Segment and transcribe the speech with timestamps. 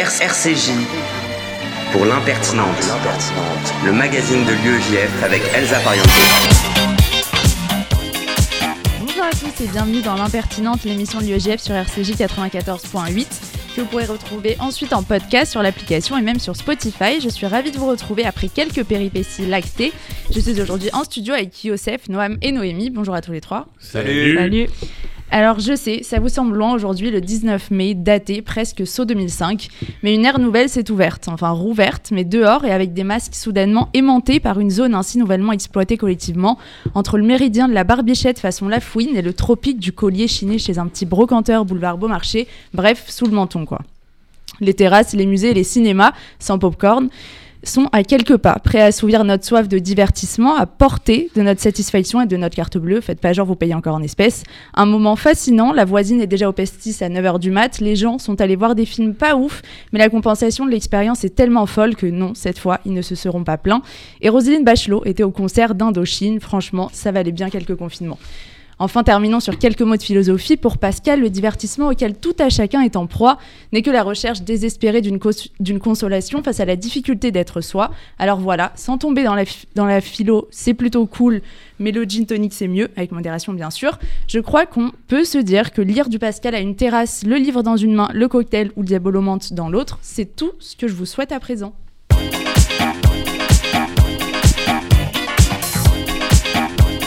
[0.00, 0.70] RCJ
[1.90, 2.68] pour l'impertinente,
[3.84, 6.06] le magazine de l'UEJF avec Elsa Pariente.
[9.00, 13.26] Bonjour à tous et bienvenue dans l'impertinente, l'émission de l'UEJF sur RCJ 94.8
[13.74, 17.20] que vous pourrez retrouver ensuite en podcast sur l'application et même sur Spotify.
[17.20, 19.92] Je suis ravie de vous retrouver après quelques péripéties lactées.
[20.32, 22.90] Je suis aujourd'hui en studio avec Yosef, Noam et Noémie.
[22.90, 23.66] Bonjour à tous les trois.
[23.80, 24.36] Salut.
[24.36, 24.68] Salut.
[25.30, 29.68] Alors je sais, ça vous semble loin aujourd'hui, le 19 mai, daté presque saut 2005,
[30.02, 33.90] mais une ère nouvelle s'est ouverte, enfin rouverte, mais dehors et avec des masques soudainement
[33.92, 36.58] aimantés par une zone ainsi nouvellement exploitée collectivement,
[36.94, 40.58] entre le méridien de la Barbichette façon La Fouine et le tropique du collier chiné
[40.58, 43.80] chez un petit brocanteur boulevard Beaumarchais, bref, sous le menton quoi.
[44.60, 47.10] Les terrasses, les musées les cinémas, sans popcorn,
[47.64, 51.60] sont à quelques pas, prêts à assouvir notre soif de divertissement, à portée de notre
[51.60, 53.00] satisfaction et de notre carte bleue.
[53.00, 54.44] Faites pas genre, vous payez encore en espèces.
[54.74, 58.18] Un moment fascinant, la voisine est déjà au pestis à 9h du mat, les gens
[58.18, 61.96] sont allés voir des films pas ouf, mais la compensation de l'expérience est tellement folle
[61.96, 63.82] que non, cette fois, ils ne se seront pas plaints.
[64.20, 68.18] Et Roselyne Bachelot était au concert d'Indochine, franchement, ça valait bien quelques confinements.
[68.80, 70.56] Enfin, terminons sur quelques mots de philosophie.
[70.56, 73.38] Pour Pascal, le divertissement auquel tout à chacun est en proie
[73.72, 77.90] n'est que la recherche désespérée d'une consolation face à la difficulté d'être soi.
[78.18, 81.42] Alors voilà, sans tomber dans la, dans la philo, c'est plutôt cool,
[81.80, 83.98] mais le gin tonic c'est mieux, avec modération bien sûr.
[84.28, 87.62] Je crois qu'on peut se dire que lire du Pascal à une terrasse, le livre
[87.62, 90.94] dans une main, le cocktail ou le diabolomante dans l'autre, c'est tout ce que je
[90.94, 91.72] vous souhaite à présent.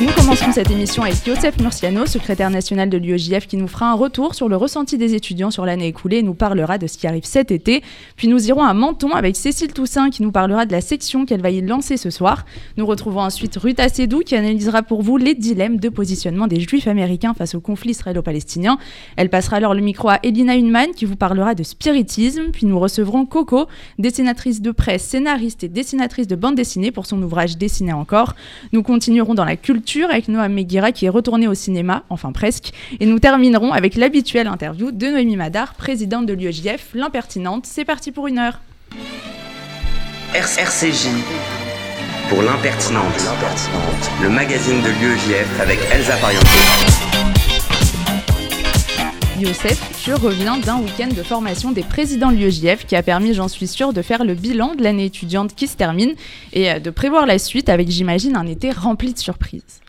[0.02, 3.94] Nous commencerons cette émission avec Yosef Murciano, secrétaire national de l'UEJF, qui nous fera un
[3.94, 7.05] retour sur le ressenti des étudiants sur l'année écoulée et nous parlera de ce qui
[7.05, 7.83] arrive cet été.
[8.16, 11.44] Puis nous irons à Menton avec Cécile Toussaint, qui nous parlera de la section qu'elle
[11.44, 12.47] va y lancer ce soir.
[12.77, 16.88] Nous retrouvons ensuite Ruth Assedou, qui analysera pour vous les dilemmes de positionnement des juifs
[16.88, 18.79] américains face au conflit israélo-palestinien.
[19.17, 22.49] Elle passera alors le micro à Elina Hunman, qui vous parlera de spiritisme.
[22.52, 23.67] Puis nous recevrons Coco,
[23.99, 28.33] dessinatrice de presse, scénariste et dessinatrice de bande dessinée pour son ouvrage Dessiner encore.
[28.73, 32.72] Nous continuerons dans la culture avec Noam Meguira qui est retourné au cinéma, enfin presque.
[33.00, 37.66] Et nous terminerons avec l'habituelle interview de Noémie Madar, présidente de l'UEJF, l'impertinente.
[37.66, 38.59] C'est parti pour une heure.
[40.34, 41.09] RCJ
[42.29, 43.03] pour l'impertinente,
[44.22, 47.31] le magazine de l'UEJF avec Elsa Pariente.
[49.41, 53.47] Youssef, je reviens d'un week-end de formation des présidents de l'UEJF qui a permis, j'en
[53.47, 56.13] suis sûre, de faire le bilan de l'année étudiante qui se termine
[56.53, 59.81] et de prévoir la suite avec, j'imagine, un été rempli de surprises.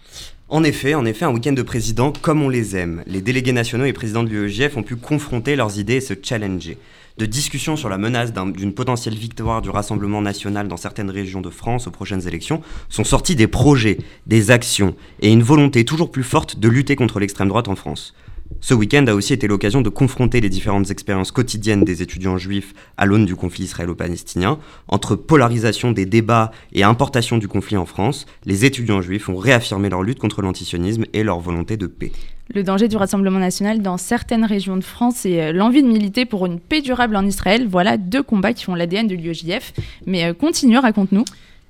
[0.48, 3.02] En effet, en effet, un week-end de présidents comme on les aime.
[3.06, 6.78] Les délégués nationaux et présidents de l'UEJF ont pu confronter leurs idées et se challenger.
[7.18, 11.50] De discussions sur la menace d'une potentielle victoire du Rassemblement national dans certaines régions de
[11.50, 16.22] France aux prochaines élections sont sortis des projets, des actions et une volonté toujours plus
[16.22, 18.14] forte de lutter contre l'extrême droite en France.
[18.60, 22.74] Ce week-end a aussi été l'occasion de confronter les différentes expériences quotidiennes des étudiants juifs
[22.96, 24.58] à l'aune du conflit israélo-palestinien.
[24.88, 29.88] Entre polarisation des débats et importation du conflit en France, les étudiants juifs ont réaffirmé
[29.88, 32.12] leur lutte contre l'antisionisme et leur volonté de paix.
[32.54, 36.26] Le danger du Rassemblement national dans certaines régions de France et euh, l'envie de militer
[36.26, 39.72] pour une paix durable en Israël, voilà deux combats qui font l'ADN de l'UEJF.
[40.06, 41.24] Mais euh, continue, raconte-nous.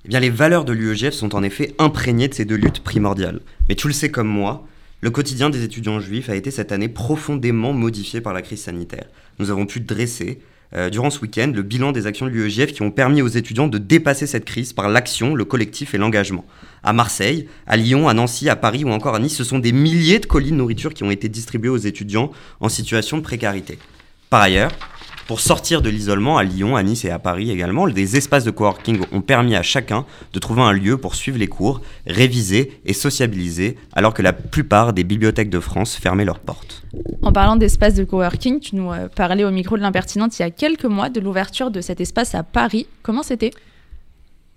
[0.04, 3.40] Eh bien, les valeurs de l'UEJF sont en effet imprégnées de ces deux luttes primordiales.
[3.68, 4.66] Mais tu le sais comme moi,
[5.02, 9.06] le quotidien des étudiants juifs a été cette année profondément modifié par la crise sanitaire.
[9.40, 10.38] Nous avons pu dresser,
[10.74, 13.66] euh, durant ce week-end, le bilan des actions de l'UEJF qui ont permis aux étudiants
[13.66, 16.44] de dépasser cette crise par l'action, le collectif et l'engagement.
[16.84, 19.72] À Marseille, à Lyon, à Nancy, à Paris ou encore à Nice, ce sont des
[19.72, 22.30] milliers de colis de nourriture qui ont été distribués aux étudiants
[22.60, 23.80] en situation de précarité.
[24.30, 24.70] Par ailleurs,
[25.26, 28.50] pour sortir de l'isolement à Lyon, à Nice et à Paris également, des espaces de
[28.50, 32.92] coworking ont permis à chacun de trouver un lieu pour suivre les cours, réviser et
[32.92, 36.82] sociabiliser, alors que la plupart des bibliothèques de France fermaient leurs portes.
[37.22, 40.44] En parlant d'espaces de coworking, tu nous euh, parlais au micro de l'impertinente il y
[40.44, 42.86] a quelques mois de l'ouverture de cet espace à Paris.
[43.02, 43.52] Comment c'était?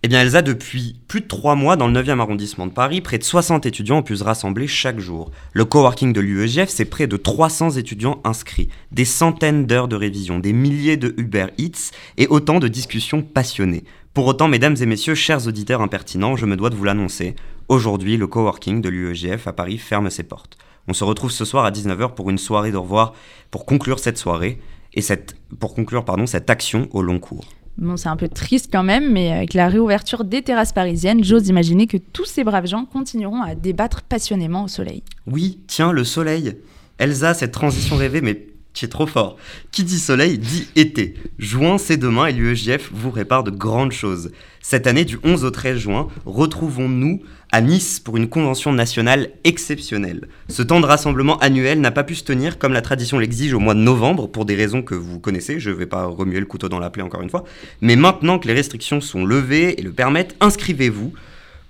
[0.06, 3.18] Eh bien, Elsa, depuis plus de trois mois, dans le 9e arrondissement de Paris, près
[3.18, 5.32] de 60 étudiants ont pu se rassembler chaque jour.
[5.52, 10.38] Le coworking de l'UEGF, c'est près de 300 étudiants inscrits, des centaines d'heures de révision,
[10.38, 13.84] des milliers de Uber Eats et autant de discussions passionnées.
[14.14, 17.36] Pour autant, mesdames et messieurs, chers auditeurs impertinents, je me dois de vous l'annoncer.
[17.68, 20.60] Aujourd'hui, le coworking de l'UEGF à Paris ferme ses portes.
[20.88, 23.14] On se retrouve ce soir à 19h pour une soirée de revoir
[23.50, 24.60] pour conclure cette soirée
[24.94, 27.46] et cette, pour conclure cette action au long cours.
[27.78, 31.50] Bon, c'est un peu triste quand même, mais avec la réouverture des terrasses parisiennes, j'ose
[31.50, 35.04] imaginer que tous ces braves gens continueront à débattre passionnément au soleil.
[35.28, 36.56] Oui, tiens, le soleil.
[37.00, 39.38] Elsa, cette transition rêvée, mais tu es trop fort.
[39.72, 41.16] Qui dit soleil dit été.
[41.38, 44.32] Juin, c'est demain et l'UEJF vous répare de grandes choses.
[44.62, 47.22] Cette année, du 11 au 13 juin, retrouvons-nous
[47.56, 50.28] à Nice pour une convention nationale exceptionnelle.
[50.50, 53.62] Ce temps de rassemblement annuel n'a pas pu se tenir comme la tradition l'exige au
[53.62, 56.48] mois de novembre pour des raisons que vous connaissez, je ne vais pas remuer le
[56.48, 57.46] couteau dans la plaie encore une fois,
[57.80, 61.14] mais maintenant que les restrictions sont levées et le permettent, inscrivez-vous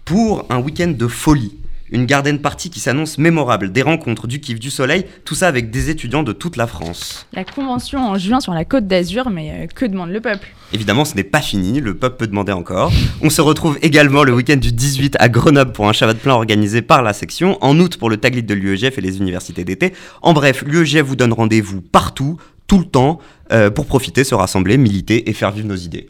[0.05, 1.55] pour un week-end de folie
[1.91, 5.69] une garden party qui s'annonce mémorable, des rencontres, du kiff, du soleil, tout ça avec
[5.69, 7.27] des étudiants de toute la France.
[7.33, 10.47] La convention en juin sur la côte d'Azur, mais euh, que demande le peuple?
[10.73, 12.91] Évidemment, ce n'est pas fini, le peuple peut demander encore.
[13.21, 16.81] On se retrouve également le week-end du 18 à Grenoble pour un chavat plein organisé
[16.81, 19.93] par la section, en août pour le taglit de l'UEGF et les universités d'été.
[20.21, 23.19] En bref, l'UEGF vous donne rendez-vous partout, tout le temps,
[23.51, 26.09] euh, pour profiter, se rassembler, militer et faire vivre nos idées.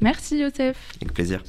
[0.00, 0.76] Merci Youssef.
[1.00, 1.42] Avec plaisir.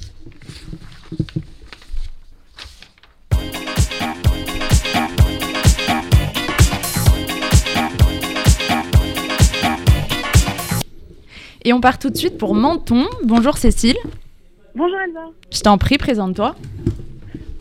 [11.65, 13.05] Et on part tout de suite pour Menton.
[13.23, 13.95] Bonjour Cécile.
[14.75, 15.29] Bonjour Elsa.
[15.49, 16.55] Je t'en prie, présente-toi.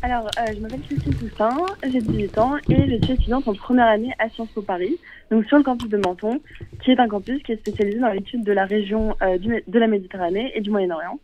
[0.02, 3.86] Alors, euh, je m'appelle Cécile Toussaint, j'ai 18 ans et je suis étudiante en première
[3.86, 4.98] année à Sciences Po Paris,
[5.30, 6.40] donc sur le campus de Menton,
[6.82, 9.78] qui est un campus qui est spécialisé dans l'étude de la région euh, du, de
[9.78, 11.20] la Méditerranée et du Moyen-Orient.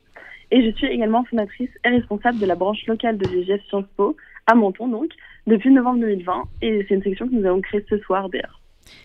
[0.53, 4.17] Et je suis également fondatrice et responsable de la branche locale de l'UGF Sciences Po
[4.47, 5.11] à Menton, donc,
[5.49, 6.43] depuis novembre 2020.
[6.63, 8.61] Et c'est une section que nous avons créée ce soir d'ailleurs.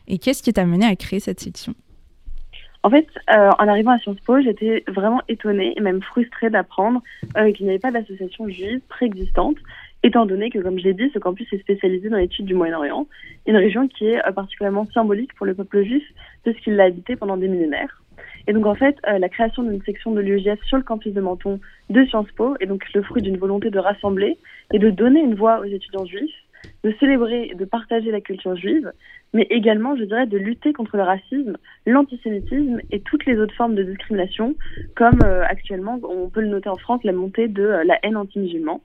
[0.08, 1.74] Et qu'est-ce qui t'a mené à créer cette section?
[2.86, 7.02] En fait, euh, en arrivant à Sciences Po, j'étais vraiment étonnée et même frustrée d'apprendre
[7.38, 9.56] euh, qu'il n'y avait pas d'association juive préexistante,
[10.04, 13.08] étant donné que, comme je l'ai dit, ce campus est spécialisé dans l'étude du Moyen-Orient,
[13.48, 16.04] une région qui est euh, particulièrement symbolique pour le peuple juif,
[16.44, 18.02] puisqu'il l'a habité pendant des millénaires.
[18.48, 21.62] Et donc, en fait, la création d'une section de l'UEGF sur le campus de Menton
[21.90, 24.38] de Sciences Po est donc le fruit d'une volonté de rassembler
[24.74, 26.43] et de donner une voix aux étudiants juifs,
[26.83, 28.92] de célébrer de partager la culture juive,
[29.33, 33.75] mais également, je dirais, de lutter contre le racisme, l'antisémitisme et toutes les autres formes
[33.75, 34.56] de discrimination,
[34.95, 38.18] comme euh, actuellement, on peut le noter en France, la montée de euh, la haine
[38.18, 38.81] anti-musulman.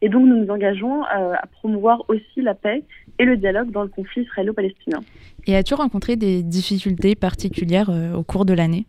[0.00, 2.82] Et donc, nous nous engageons euh, à promouvoir aussi la paix
[3.18, 5.00] et le dialogue dans le conflit israélo-palestinien.
[5.46, 8.86] Et as-tu rencontré des difficultés particulières au cours de l'année?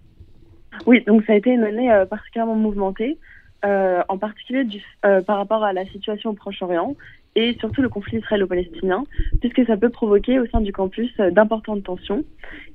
[0.87, 3.19] Oui, donc ça a été une année particulièrement mouvementée,
[3.65, 6.97] euh, en particulier du, euh, par rapport à la situation au Proche-Orient
[7.35, 9.03] et surtout le conflit israélo-palestinien,
[9.39, 12.23] puisque ça peut provoquer au sein du campus euh, d'importantes tensions.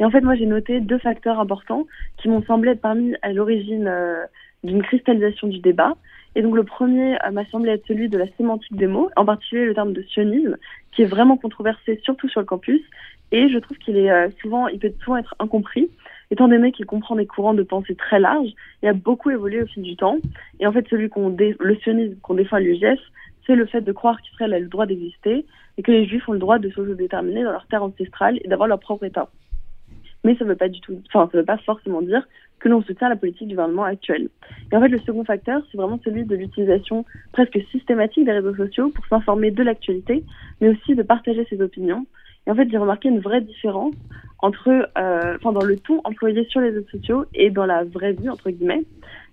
[0.01, 3.33] Et en fait, moi, j'ai noté deux facteurs importants qui m'ont semblé être parmi à
[3.33, 4.25] l'origine euh,
[4.65, 5.97] d'une cristallisation du débat.
[6.35, 9.25] Et donc le premier euh, m'a semblé être celui de la sémantique des mots, en
[9.25, 10.57] particulier le terme de sionisme,
[10.93, 12.81] qui est vraiment controversé, surtout sur le campus.
[13.31, 15.91] Et je trouve qu'il est souvent, il peut souvent être incompris,
[16.31, 18.53] étant donné qu'il comprend des courants de pensée très larges
[18.83, 20.17] et a beaucoup évolué au fil du temps.
[20.61, 22.99] Et en fait, celui qu'on dé- le sionisme qu'on défend à l'UGF,
[23.49, 25.47] c'est le fait de croire qu'Israël a le droit d'exister
[25.79, 28.69] et que les Juifs ont le droit de s'autodéterminer dans leur terre ancestrale et d'avoir
[28.69, 29.29] leur propre État.
[30.23, 32.29] Mais ça ne veut pas du tout, enfin, ça veut pas forcément dire
[32.59, 34.29] que l'on soutient la politique du gouvernement actuel.
[34.71, 38.55] Et en fait, le second facteur, c'est vraiment celui de l'utilisation presque systématique des réseaux
[38.55, 40.25] sociaux pour s'informer de l'actualité,
[40.61, 42.05] mais aussi de partager ses opinions.
[42.49, 43.95] Et en fait, j'ai remarqué une vraie différence
[44.39, 48.13] entre, euh, enfin, dans le ton employé sur les réseaux sociaux et dans la vraie
[48.13, 48.85] vie, entre guillemets.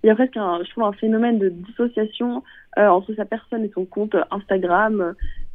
[0.04, 2.42] Il y a presque, un, je trouve, un phénomène de dissociation
[2.78, 5.14] euh, entre sa personne et son compte Instagram,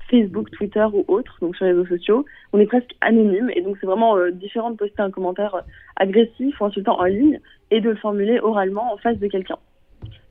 [0.09, 2.25] Facebook, Twitter ou autre, donc sur les réseaux sociaux.
[2.51, 5.61] On est presque anonyme et donc c'est vraiment euh, différent de poster un commentaire
[5.97, 9.57] agressif ou insultant en ligne et de le formuler oralement en face de quelqu'un.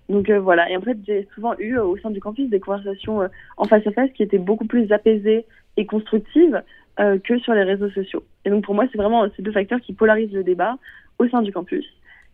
[0.09, 3.21] Donc voilà, et en fait j'ai souvent eu au sein du campus des conversations
[3.56, 6.62] en face à face qui étaient beaucoup plus apaisées et constructives
[7.00, 8.23] euh, que sur les réseaux sociaux.
[8.44, 10.76] Et donc pour moi c'est vraiment ces deux facteurs qui polarisent le débat
[11.19, 11.87] au sein du campus.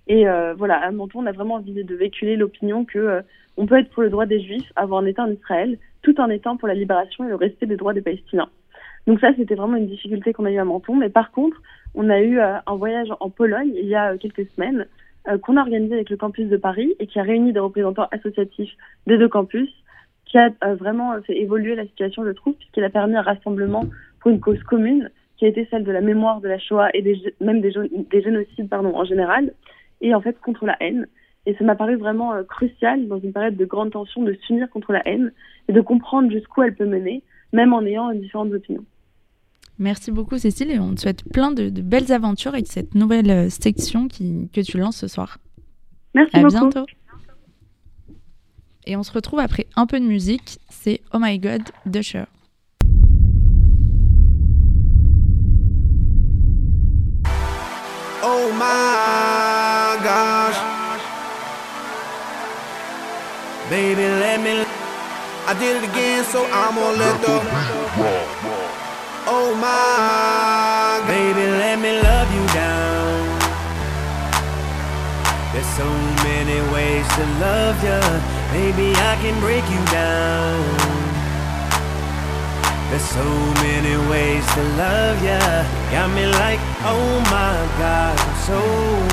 [0.08, 3.20] Et euh, voilà, à Menton on a vraiment envie de véhiculer l'opinion que euh,
[3.56, 6.28] on peut être pour le droit des Juifs, avoir un État en Israël, tout en
[6.30, 8.48] étant pour la libération et le respect des droits des Palestiniens.
[9.06, 10.96] Donc ça, c'était vraiment une difficulté qu'on a eu à Menton.
[10.96, 11.62] Mais par contre,
[11.94, 14.86] on a eu un voyage en Pologne il y a quelques semaines
[15.42, 18.72] qu'on a organisé avec le campus de Paris et qui a réuni des représentants associatifs
[19.06, 19.70] des deux campus,
[20.26, 23.84] qui a vraiment fait évoluer la situation, je trouve, puisqu'il a permis un rassemblement
[24.26, 27.00] pour une cause commune, qui a été celle de la mémoire de la Shoah et
[27.00, 29.54] des, même des, gé- des génocides pardon, en général,
[30.00, 31.06] et en fait contre la haine.
[31.46, 34.68] Et ça m'a paru vraiment euh, crucial dans une période de grande tension de s'unir
[34.70, 35.32] contre la haine
[35.68, 38.84] et de comprendre jusqu'où elle peut mener, même en ayant différentes opinions.
[39.78, 43.30] Merci beaucoup Cécile et on te souhaite plein de, de belles aventures avec cette nouvelle
[43.30, 45.38] euh, section qui, que tu lances ce soir.
[46.16, 46.50] Merci À beaucoup.
[46.52, 46.86] bientôt.
[48.86, 52.26] Et on se retrouve après un peu de musique, c'est Oh My God de Cher.
[58.58, 60.58] My gosh.
[63.70, 64.64] Baby, let me.
[65.46, 67.36] I did it again, so I'm gonna let the.
[69.26, 71.06] Oh my.
[71.06, 73.38] Baby, let me love you down.
[75.52, 75.88] There's so
[76.24, 78.00] many ways to love you.
[78.52, 80.85] Maybe I can break you down.
[82.90, 83.24] There's so
[83.66, 85.38] many ways to love ya.
[85.90, 88.60] Got me like, oh my God, I'm so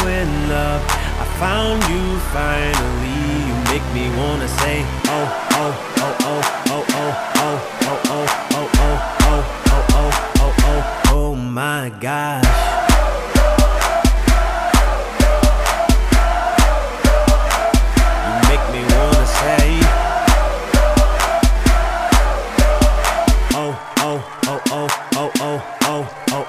[0.07, 0.81] in love.
[1.19, 3.19] I found you finally.
[3.47, 5.27] You make me wanna say, oh,
[5.59, 11.11] oh, oh, oh, oh, oh, oh, oh, oh, oh, oh, oh, oh, oh, oh, oh,
[11.15, 12.92] oh my gosh.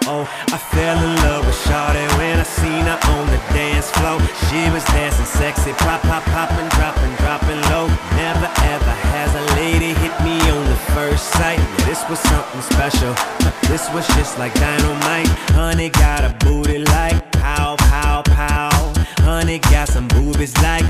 [0.07, 0.25] Oh.
[0.53, 4.21] I fell in love with Shawty when I seen her on the dance floor.
[4.51, 7.87] She was dancing sexy, pop, pop, popping, dropping, dropping low.
[8.17, 11.59] Never ever has a lady hit me on the first sight.
[11.59, 13.15] Yeah, this was something special.
[13.69, 15.29] This was just like dynamite.
[15.57, 18.93] Honey got a booty like pow, pow, pow.
[19.25, 20.85] Honey got some boobies like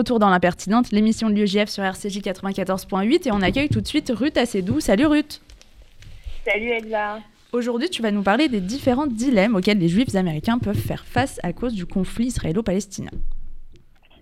[0.00, 4.10] retour dans l'impertinente, l'émission de l'UEJF sur RCJ 94.8 et on accueille tout de suite
[4.16, 4.80] Ruth Assedou.
[4.80, 5.42] Salut Ruth
[6.46, 7.18] Salut Elsa.
[7.52, 11.38] Aujourd'hui, tu vas nous parler des différents dilemmes auxquels les juifs américains peuvent faire face
[11.42, 13.10] à cause du conflit israélo-palestinien.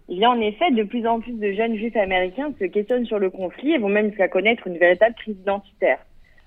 [0.09, 3.07] Il y a en effet de plus en plus de jeunes juifs américains se questionnent
[3.07, 6.01] sur le conflit et vont même jusqu'à connaître une véritable crise identitaire.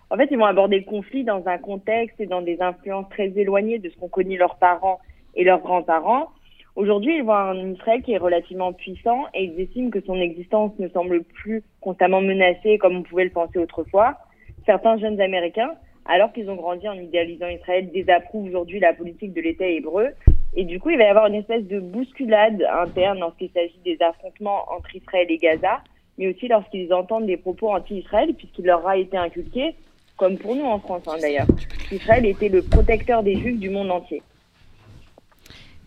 [0.09, 3.31] En fait, ils vont aborder le conflit dans un contexte et dans des influences très
[3.37, 4.99] éloignées de ce qu'ont connu leurs parents
[5.35, 6.31] et leurs grands-parents.
[6.75, 10.71] Aujourd'hui, ils voient un Israël qui est relativement puissant et ils estiment que son existence
[10.79, 14.17] ne semble plus constamment menacée comme on pouvait le penser autrefois.
[14.65, 15.73] Certains jeunes Américains,
[16.05, 20.09] alors qu'ils ont grandi en idéalisant Israël, désapprouvent aujourd'hui la politique de l'État hébreu.
[20.55, 23.97] Et du coup, il va y avoir une espèce de bousculade interne lorsqu'il s'agit des
[24.01, 25.81] affrontements entre Israël et Gaza,
[26.17, 29.75] mais aussi lorsqu'ils entendent des propos anti-Israël, puisqu'il leur a été inculqué,
[30.15, 31.47] comme pour nous en France hein, d'ailleurs,
[31.89, 34.21] qu'Israël était le protecteur des Juifs du monde entier.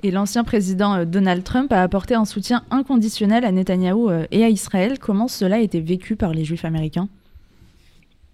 [0.05, 4.45] Et l'ancien président euh, Donald Trump a apporté un soutien inconditionnel à Netanyahou euh, et
[4.45, 4.99] à Israël.
[4.99, 7.09] Comment cela a été vécu par les juifs américains?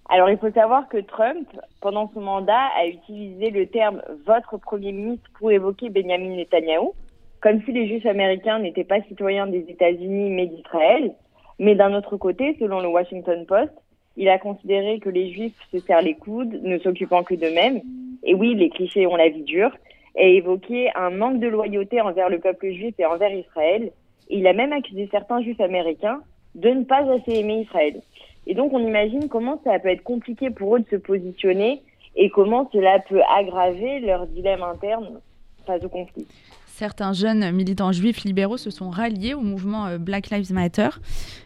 [0.08, 1.46] Alors, il faut savoir que Trump,
[1.80, 6.92] pendant son mandat, a utilisé le terme votre premier ministre pour évoquer Benjamin Netanyahou,
[7.40, 11.12] comme si les juifs américains n'étaient pas citoyens des États-Unis mais d'Israël.
[11.60, 13.70] Mais d'un autre côté, selon le Washington Post,
[14.16, 17.80] il a considéré que les juifs se serrent les coudes, ne s'occupant que d'eux-mêmes.
[18.24, 19.70] Et oui, les clichés ont la vie dure.
[20.16, 23.92] Et évoqué un manque de loyauté envers le peuple juif et envers Israël.
[24.28, 26.20] Il a même accusé certains juifs américains
[26.54, 28.00] de ne pas assez aimer Israël.
[28.46, 31.82] Et donc, on imagine comment ça peut être compliqué pour eux de se positionner
[32.16, 35.20] et comment cela peut aggraver leur dilemme interne
[35.66, 36.26] face au conflit.
[36.66, 40.88] Certains jeunes militants juifs libéraux se sont ralliés au mouvement euh, Black Lives Matter,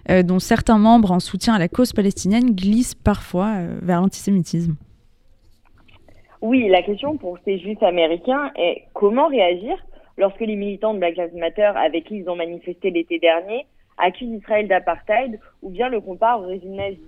[0.08, 4.76] euh, dont certains membres en soutien à la cause palestinienne glissent parfois euh, vers l'antisémitisme.
[6.46, 9.78] Oui, la question pour ces juifs américains est comment réagir
[10.18, 13.64] lorsque les militants de Black Lives Matter avec qui ils ont manifesté l'été dernier
[13.96, 17.00] accusent Israël d'apartheid ou bien le comparent au régime nazi.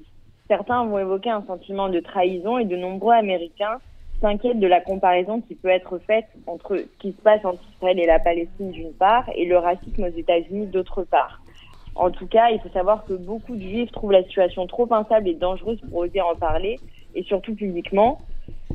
[0.48, 3.76] Certains vont évoquer un sentiment de trahison et de nombreux Américains
[4.22, 8.00] s'inquiètent de la comparaison qui peut être faite entre ce qui se passe entre Israël
[8.00, 11.42] et la Palestine d'une part et le racisme aux États-Unis d'autre part.
[11.94, 15.28] En tout cas, il faut savoir que beaucoup de juifs trouvent la situation trop instable
[15.28, 16.80] et dangereuse pour oser en parler,
[17.14, 18.18] et surtout publiquement.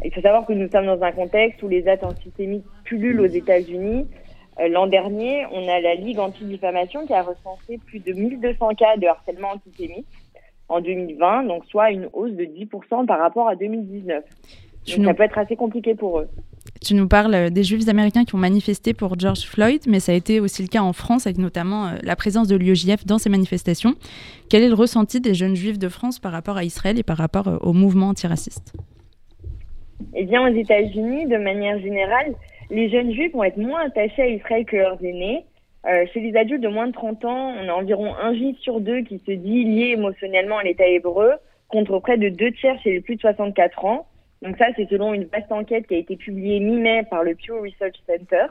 [0.03, 3.25] Il faut savoir que nous sommes dans un contexte où les actes antisémites pullulent aux
[3.25, 4.07] États-Unis.
[4.59, 8.97] Euh, L'an dernier, on a la Ligue anti-diffamation qui a recensé plus de 1200 cas
[8.97, 10.07] de harcèlement antisémite
[10.69, 14.23] en 2020, donc soit une hausse de 10% par rapport à 2019.
[14.85, 16.27] Tu Donc nous, ça peut être assez compliqué pour eux.
[16.81, 20.15] tu nous parles des juifs américains qui ont manifesté pour George Floyd, mais ça a
[20.15, 23.29] été aussi le cas en France, avec notamment euh, la présence de l'UEJF dans ces
[23.29, 23.95] manifestations.
[24.49, 27.17] Quel est le ressenti des jeunes juifs de France par rapport à Israël et par
[27.17, 28.73] rapport euh, au mouvement antiraciste?
[30.13, 32.33] Eh bien, aux États-Unis, de manière générale,
[32.69, 35.45] les jeunes juifs vont être moins attachés à Israël que leurs aînés.
[35.87, 38.79] Euh, chez les adultes de moins de 30 ans, on a environ un juif sur
[38.79, 41.33] deux qui se dit lié émotionnellement à l'État hébreu,
[41.69, 44.05] contre près de deux tiers chez les plus de 64 ans.
[44.41, 47.53] Donc ça, c'est selon une vaste enquête qui a été publiée mi-mai par le Pew
[47.61, 48.45] Research Center.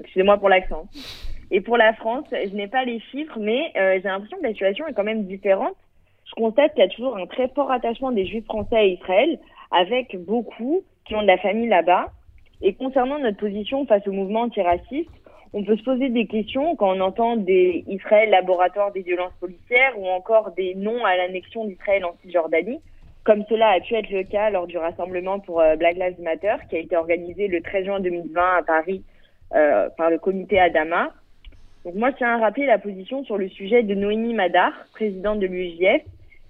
[0.00, 0.86] Excusez-moi pour l'accent.
[1.50, 4.52] Et pour la France, je n'ai pas les chiffres, mais euh, j'ai l'impression que la
[4.52, 5.76] situation est quand même différente.
[6.26, 9.38] Je constate qu'il y a toujours un très fort attachement des juifs français à Israël,
[9.70, 12.06] avec beaucoup qui ont de la famille là-bas.
[12.60, 15.10] Et concernant notre position face au mouvement antiraciste,
[15.52, 19.98] on peut se poser des questions quand on entend des Israël laboratoire des violences policières
[19.98, 22.80] ou encore des noms à l'annexion d'Israël en Cisjordanie,
[23.24, 26.56] comme cela a pu être le cas lors du rassemblement pour euh, Black Lives Matter
[26.68, 29.02] qui a été organisé le 13 juin 2020 à Paris
[29.54, 31.12] euh, par le comité Adama.
[31.84, 35.38] Donc moi, je tiens à rappeler la position sur le sujet de Noémie Madar, présidente
[35.38, 36.02] de l'UEJF,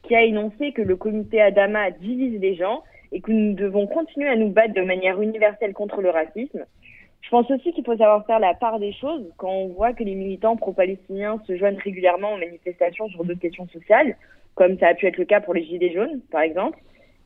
[0.02, 4.28] qui a énoncé que le comité Adama divise les gens et que nous devons continuer
[4.28, 6.64] à nous battre de manière universelle contre le racisme.
[7.22, 10.04] Je pense aussi qu'il faut savoir faire la part des choses quand on voit que
[10.04, 14.16] les militants pro-palestiniens se joignent régulièrement aux manifestations sur d'autres questions sociales,
[14.54, 16.78] comme ça a pu être le cas pour les Gilets jaunes, par exemple.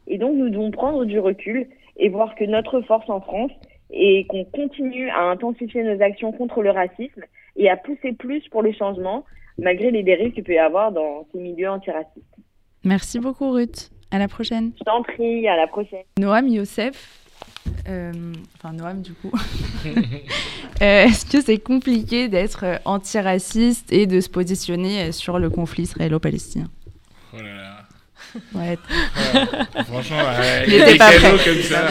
[0.06, 3.52] Et donc, nous devons prendre du recul et voir que notre force en France
[3.90, 7.22] est qu'on continue à intensifier nos actions contre le racisme
[7.56, 9.24] et à pousser plus pour le changement,
[9.58, 12.24] malgré les dérives qu'il peut y avoir dans ces milieux antiracistes.
[12.84, 13.91] Merci beaucoup, Ruth.
[14.12, 14.72] À la prochaine.
[14.78, 16.04] Je t'en prie, à la prochaine.
[16.18, 17.22] Noam Youssef,
[17.88, 18.12] euh,
[18.56, 19.32] enfin Noam du coup.
[20.80, 25.84] Euh, Est-ce que c'est compliqué d'être euh, antiraciste et de se positionner sur le conflit
[25.84, 26.66] israélo-palestinien?
[27.32, 27.71] Oh là là.
[28.54, 28.78] Ouais.
[29.34, 31.88] Ouais, franchement, ouais, il y a des cadeaux comme ça.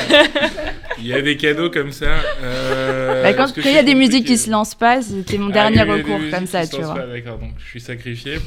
[0.99, 2.15] Il y a des cadeaux comme ça.
[2.43, 5.69] euh, Bah, quand il y a des musiques qui se lancent pas, c'était mon Ah,
[5.71, 7.05] dernier recours comme ça, tu vois.
[7.07, 8.39] D'accord, donc je suis sacrifié.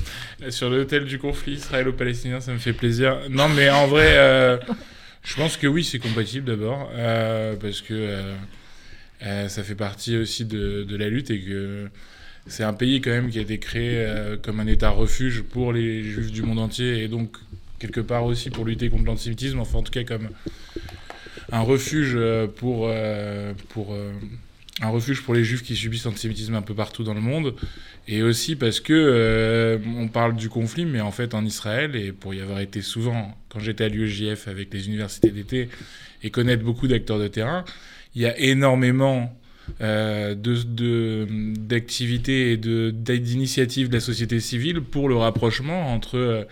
[0.43, 3.19] Euh, Sur l'hôtel du conflit israélo-palestinien, ça me fait plaisir.
[3.31, 4.57] Non, mais en vrai, euh,
[5.23, 8.35] je pense que oui, c'est compatible d'abord, euh, parce que euh,
[9.25, 11.89] euh, ça fait partie aussi de, de la lutte et que
[12.47, 15.73] c'est un pays quand même qui a été créé euh, comme un État refuge pour
[15.73, 17.37] les juifs du monde entier et donc
[17.79, 20.29] quelque part aussi pour lutter contre l'antisémitisme, enfin en tout cas comme
[21.53, 24.13] un refuge euh, pour, euh, pour euh,
[24.81, 27.55] un refuge pour les juifs qui subissent l'antisémitisme un peu partout dans le monde.
[28.09, 32.35] Et aussi parce que on parle du conflit mais en fait en Israël et pour
[32.35, 35.69] y avoir été souvent quand j'étais à l'UEJF avec les universités d'été
[36.23, 37.65] et connaître beaucoup d'acteurs de terrain
[38.15, 39.35] il y a énormément
[39.81, 41.27] euh, de- de-
[41.57, 46.47] d'activités et de- d'initiatives de la société civile pour le rapprochement entre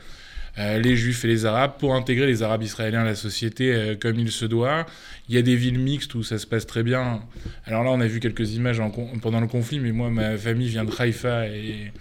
[0.57, 4.19] les juifs et les arabes, pour intégrer les arabes israéliens à la société euh, comme
[4.19, 4.87] il se doit.
[5.29, 7.23] Il y a des villes mixtes où ça se passe très bien.
[7.65, 8.83] Alors là, on a vu quelques images
[9.23, 11.93] pendant le conflit, mais moi, ma famille vient de Haïfa et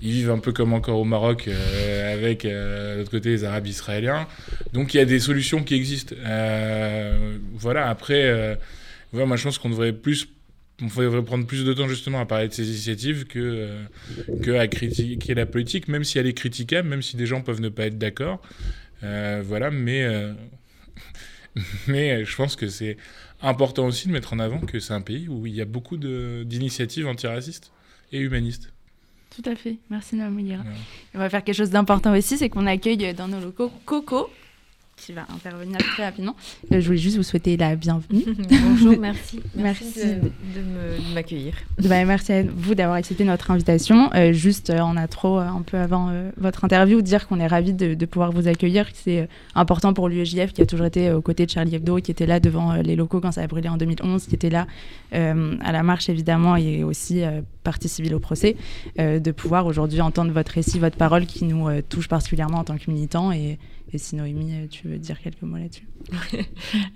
[0.00, 3.44] ils vivent un peu comme encore au Maroc euh, avec euh, de l'autre côté les
[3.44, 4.26] arabes israéliens.
[4.72, 6.14] Donc il y a des solutions qui existent.
[6.24, 8.54] Euh, voilà, après, euh,
[9.12, 10.28] moi je pense qu'on devrait plus
[10.82, 13.84] on devrait prendre plus de temps justement à parler de ces initiatives que, euh,
[14.42, 17.60] que à critiquer la politique, même si elle est critiquable, même si des gens peuvent
[17.60, 18.40] ne pas être d'accord.
[19.02, 20.32] Euh, voilà, mais, euh,
[21.86, 22.96] mais je pense que c'est
[23.42, 25.96] important aussi de mettre en avant que c'est un pays où il y a beaucoup
[25.96, 27.72] d'initiatives antiracistes
[28.12, 28.72] et humanistes.
[29.34, 29.76] Tout à fait.
[29.90, 30.16] Merci.
[30.16, 30.58] Ouais.
[31.14, 34.28] On va faire quelque chose d'important aussi, c'est qu'on accueille dans nos locaux Coco,
[35.00, 36.36] qui va intervenir très rapidement.
[36.72, 38.24] Euh, je voulais juste vous souhaiter la bienvenue.
[38.50, 39.40] Bonjour, merci.
[39.54, 39.84] Merci.
[39.96, 41.54] Merci, de, m'accueillir.
[41.78, 44.10] Bah, merci à vous d'avoir accepté notre invitation.
[44.14, 47.40] Euh, juste, euh, on a trop, euh, un peu avant euh, votre interview, dire qu'on
[47.40, 48.86] est ravis de, de pouvoir vous accueillir.
[48.92, 52.26] C'est important pour l'UEJF qui a toujours été aux côtés de Charlie Hebdo, qui était
[52.26, 54.66] là devant les locaux quand ça a brûlé en 2011, qui était là
[55.12, 57.22] à la marche évidemment et aussi
[57.64, 58.56] partie civile au procès,
[58.98, 62.90] de pouvoir aujourd'hui entendre votre récit, votre parole qui nous touche particulièrement en tant que
[62.90, 63.32] militants.
[63.32, 63.58] Et,
[63.92, 65.86] et si Noémie, euh, tu veux dire quelques mots là-dessus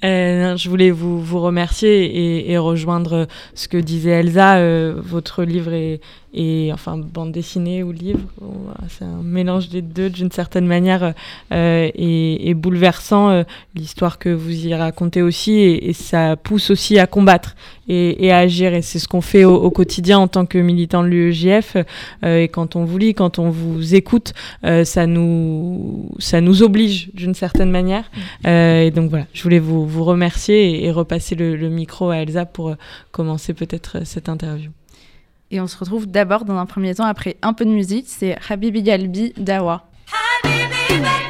[0.05, 4.57] Euh, je voulais vous, vous remercier et, et rejoindre ce que disait Elsa.
[4.59, 6.01] euh, votre livre est,
[6.35, 11.15] est- enfin bande dessinée ou livre, voilà, c'est un mélange des deux d'une certaine manière
[11.53, 13.31] euh, et, et bouleversant.
[13.31, 13.43] euh,
[13.75, 17.55] L'histoire que vous y racontez aussi et, et ça pousse aussi à combattre
[17.89, 20.59] et, et à agir et c'est ce qu'on fait au, au quotidien en tant que
[20.59, 21.77] militant de l'UEJF.
[22.25, 24.33] euh, et quand on vous lit, quand on vous écoute,
[24.65, 28.05] euh, ça nous ça nous oblige d'une certaine manière.
[28.47, 32.11] Euh, et donc voilà, je voulais vous, vous remercier et, et repasser le, le micro
[32.11, 32.75] à Elsa pour euh,
[33.13, 34.71] commencer peut-être euh, cette interview.
[35.55, 38.37] Et on se retrouve d'abord dans un premier temps après un peu de musique, c'est
[38.51, 39.87] Habibi Galbi d'Awa.
[40.43, 41.24] Habibi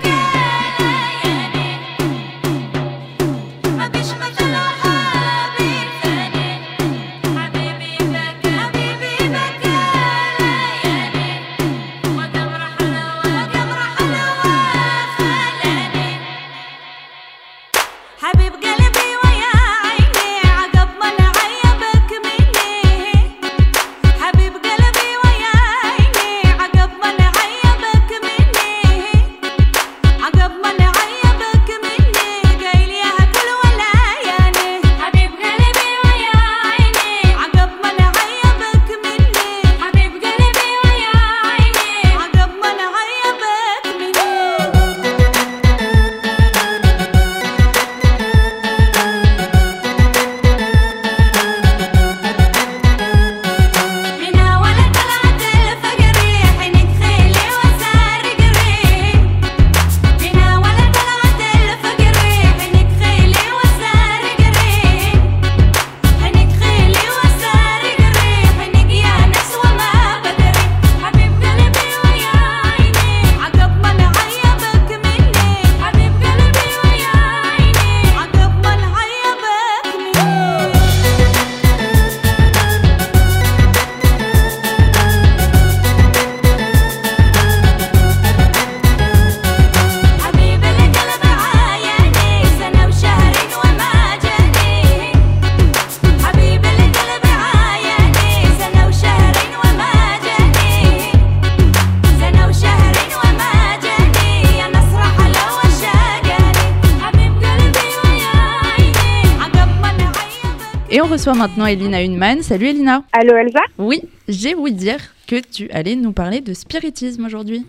[111.24, 112.42] reçoit maintenant Elina Hunman.
[112.42, 113.02] Salut Elina.
[113.12, 113.60] Allô Elsa?
[113.78, 117.64] Oui, j'ai voulu dire que tu allais nous parler de spiritisme aujourd'hui.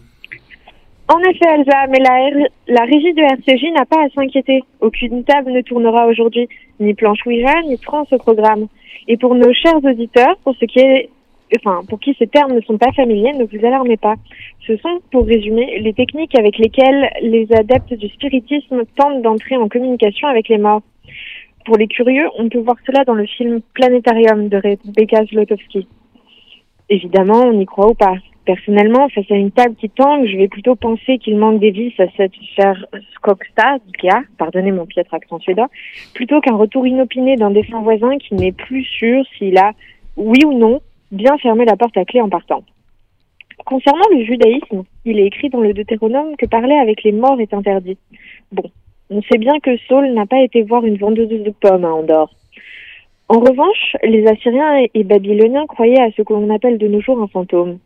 [1.08, 4.62] En effet Elsa, mais la, R- la régie de RCJ n'a pas à s'inquiéter.
[4.82, 6.50] Aucune table ne tournera aujourd'hui,
[6.82, 8.68] ni planche Ouija, ni France au programme.
[9.08, 11.10] Et pour nos chers auditeurs, pour ce qui est,
[11.58, 14.16] enfin, pour qui ces termes ne sont pas familiers, ne vous alarmez pas.
[14.68, 19.70] Ce sont, pour résumer, les techniques avec lesquelles les adeptes du spiritisme tentent d'entrer en
[19.70, 20.82] communication avec les morts.
[21.66, 25.88] Pour les curieux, on peut voir cela dans le film Planétarium de Rebecca Zlotowski.
[26.90, 28.16] Évidemment, on y croit ou pas.
[28.46, 31.92] Personnellement, face à une table qui tangue, je vais plutôt penser qu'il manque des vis
[32.00, 35.70] à cette chère Skoksta d'Ikea, pardonnez mon piètre accent suédois,
[36.14, 39.72] plutôt qu'un retour inopiné d'un défunt voisin qui n'est plus sûr s'il a,
[40.16, 42.64] oui ou non, bien fermé la porte à clé en partant.
[43.66, 47.56] Concernant le judaïsme, il est écrit dans le Deutéronome que parler avec les morts est
[47.56, 47.98] interdit.
[48.52, 48.70] Bon,
[49.10, 52.34] on sait bien que Saul n'a pas été voir une vendeuse de pommes à Andorre.
[53.28, 57.22] En revanche, les Assyriens et Babyloniens croyaient à ce que l'on appelle de nos jours
[57.22, 57.80] un fantôme.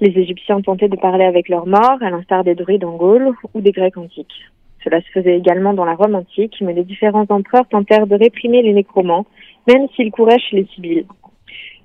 [0.00, 3.60] Les Égyptiens tentaient de parler avec leurs morts, à l'instar des druides en Gaule ou
[3.60, 4.44] des Grecs antiques.
[4.84, 8.62] Cela se faisait également dans la Rome antique, mais les différents empereurs tentèrent de réprimer
[8.62, 9.26] les nécromants,
[9.66, 11.06] même s'ils couraient chez les Sibylles.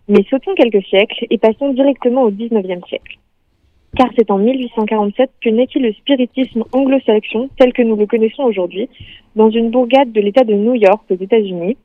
[0.08, 3.18] Mais sautons quelques siècles et passons directement au XIXe siècle.
[3.98, 8.90] Car c'est en 1847 que naquit le spiritisme anglo-saxon tel que nous le connaissons aujourd'hui,
[9.36, 11.78] dans une bourgade de l'État de New York aux États-Unis,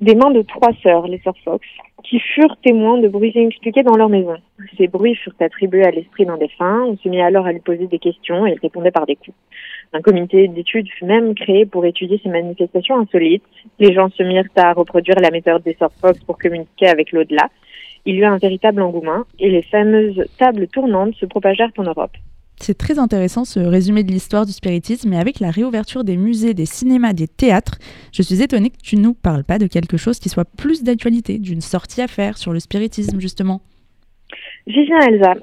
[0.00, 1.66] des mains de trois sœurs, les sœurs Fox,
[2.04, 4.36] qui furent témoins de bruits inexpliqués dans leur maison.
[4.76, 6.84] Ces bruits furent attribués à l'esprit d'un défunt.
[6.86, 9.36] On se mit alors à lui poser des questions et il répondait par des coups.
[9.92, 13.44] Un comité d'études fut même créé pour étudier ces manifestations insolites.
[13.78, 17.48] Les gens se mirent à reproduire la méthode des sœurs Fox pour communiquer avec l'au-delà.
[18.06, 22.12] Il y eut un véritable engouement et les fameuses tables tournantes se propagèrent en Europe.
[22.56, 26.54] C'est très intéressant ce résumé de l'histoire du spiritisme, mais avec la réouverture des musées,
[26.54, 27.78] des cinémas, des théâtres,
[28.12, 30.82] je suis étonnée que tu ne nous parles pas de quelque chose qui soit plus
[30.82, 33.60] d'actualité, d'une sortie à faire sur le spiritisme justement.
[34.66, 35.34] J'y viens, Elsa.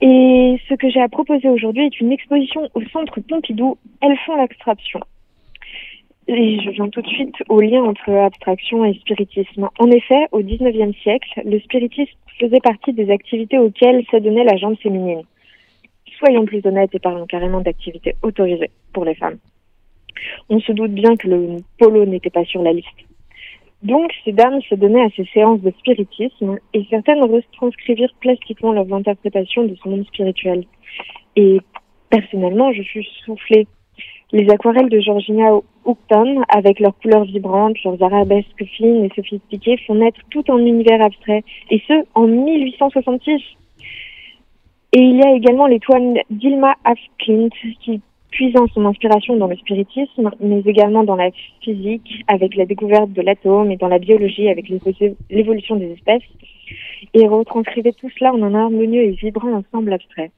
[0.00, 3.76] Et ce que j'ai à proposer aujourd'hui est une exposition au centre Pompidou.
[4.00, 5.00] Elles font l'abstraction.
[6.26, 9.68] Et je viens tout de suite au lien entre abstraction et spiritisme.
[9.78, 14.80] En effet, au XIXe siècle, le spiritisme faisait partie des activités auxquelles s'adonnait la jante
[14.80, 15.22] féminine.
[16.18, 19.38] Soyons plus honnêtes et parlons carrément d'activités autorisées pour les femmes.
[20.48, 22.88] On se doute bien que le polo n'était pas sur la liste.
[23.82, 28.90] Donc, ces dames se donnaient à ces séances de spiritisme et certaines retranscrivirent plastiquement leurs
[28.92, 30.64] interprétations de ce monde spirituel.
[31.36, 31.60] Et
[32.08, 33.66] personnellement, je suis soufflée.
[34.34, 35.52] Les aquarelles de Georgina
[35.84, 41.00] Hookton, avec leurs couleurs vibrantes, leurs arabesques fines et sophistiquées, font naître tout un univers
[41.00, 43.40] abstrait, et ce, en 1866.
[44.92, 47.48] Et il y a également les toiles d'Ilma Afklint,
[47.80, 48.00] qui
[48.32, 53.22] puisant son inspiration dans le spiritisme, mais également dans la physique, avec la découverte de
[53.22, 56.28] l'atome, et dans la biologie, avec l'évo- l'évolution des espèces,
[57.14, 60.32] et retranscrivait tout cela en un harmonieux et vibrant ensemble abstrait.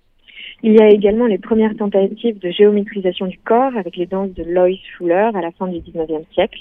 [0.63, 4.43] Il y a également les premières tentatives de géométrisation du corps, avec les danses de
[4.43, 6.61] Lois Fuller à la fin du 19e siècle.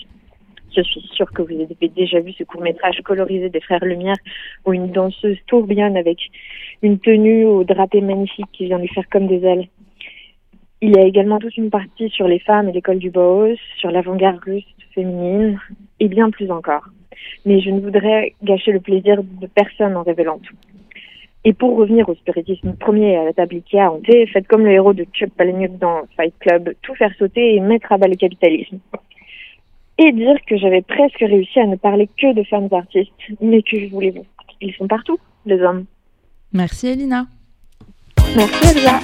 [0.75, 4.17] Je suis sûre que vous avez déjà vu ce court-métrage colorisé des frères Lumière
[4.65, 6.19] où une danseuse tourbillonne avec
[6.81, 9.69] une tenue au drapé magnifique qui vient lui faire comme des ailes.
[10.81, 13.89] Il y a également toute une partie sur les femmes et l'école du Bauhaus, sur
[13.89, 15.59] l'avant-garde russe féminine
[16.01, 16.89] et bien plus encore.
[17.45, 20.55] Mais je ne voudrais gâcher le plaisir de personne en révélant tout.
[21.47, 24.93] Et pour revenir au spiritisme premier à la table Ikea hantée, faites comme le héros
[24.93, 28.79] de Chuck Palahniuk dans Fight Club, tout faire sauter et mettre à bas le capitalisme.
[29.99, 33.11] Et dire que j'avais presque réussi à ne parler que de femmes artistes.
[33.41, 34.25] Mais que voulez-vous
[34.59, 35.85] Ils sont partout, les hommes.
[36.51, 37.27] Merci Elina.
[38.35, 38.99] Merci Elsa.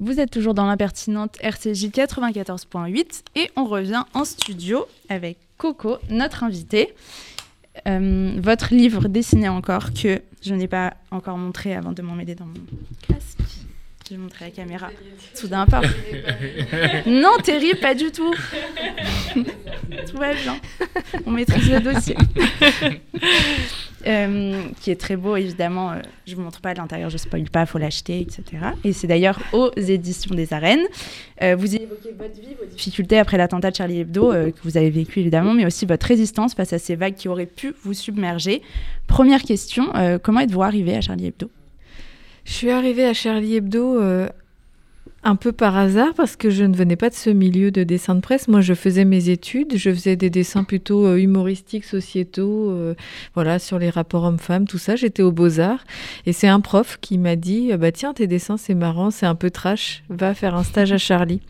[0.00, 6.42] Vous êtes toujours dans l'impertinente RCJ 94.8 et on revient en studio avec Coco, notre
[6.42, 6.94] invitée.
[7.86, 12.34] Euh, votre livre dessiné encore que je n'ai pas encore montré avant de m'en mêler
[12.34, 12.54] dans mon
[13.06, 13.38] casque.
[14.10, 14.90] Je vais montrer à la caméra.
[15.34, 15.82] Soudain pas.
[17.06, 18.34] non, terrible, pas du tout.
[19.34, 20.56] tout va bien.
[21.26, 22.16] On maîtrise le dossier.
[24.06, 25.92] Euh, qui est très beau, évidemment.
[25.92, 25.96] euh,
[26.26, 28.42] je vous montre pas l'intérieur, je spoil pas, faut l'acheter, etc.
[28.82, 30.86] Et c'est d'ailleurs aux éditions des Arènes.
[31.42, 34.60] Euh, vous y évoquez votre vie, vos difficultés après l'attentat de Charlie Hebdo, euh, que
[34.64, 37.74] vous avez vécu évidemment, mais aussi votre résistance face à ces vagues qui auraient pu
[37.84, 38.62] vous submerger.
[39.06, 39.92] Première question,
[40.22, 41.50] comment êtes-vous arrivé à Charlie Hebdo?
[42.44, 44.28] Je suis arrivée à Charlie Hebdo euh,
[45.22, 48.14] un peu par hasard parce que je ne venais pas de ce milieu de dessin
[48.14, 48.48] de presse.
[48.48, 52.94] Moi, je faisais mes études, je faisais des dessins plutôt euh, humoristiques, sociétaux, euh,
[53.34, 54.96] voilà, sur les rapports hommes-femmes, tout ça.
[54.96, 55.84] J'étais aux Beaux-Arts
[56.24, 59.26] et c'est un prof qui m'a dit, euh, bah tiens, tes dessins, c'est marrant, c'est
[59.26, 61.40] un peu trash, va faire un stage à Charlie.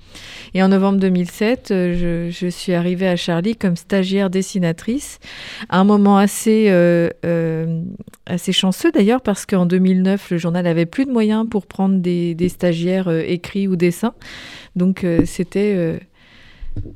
[0.55, 5.21] Et en novembre 2007, euh, je, suis arrivée à Charlie comme stagiaire dessinatrice,
[5.69, 6.69] à un moment assez,
[8.27, 12.35] assez chanceux d'ailleurs, parce qu'en 2009, le journal avait plus de moyens pour prendre des,
[12.35, 13.23] des stagiaires euh,
[13.69, 14.15] ou dessins.
[14.77, 15.99] Donc euh, c'était euh,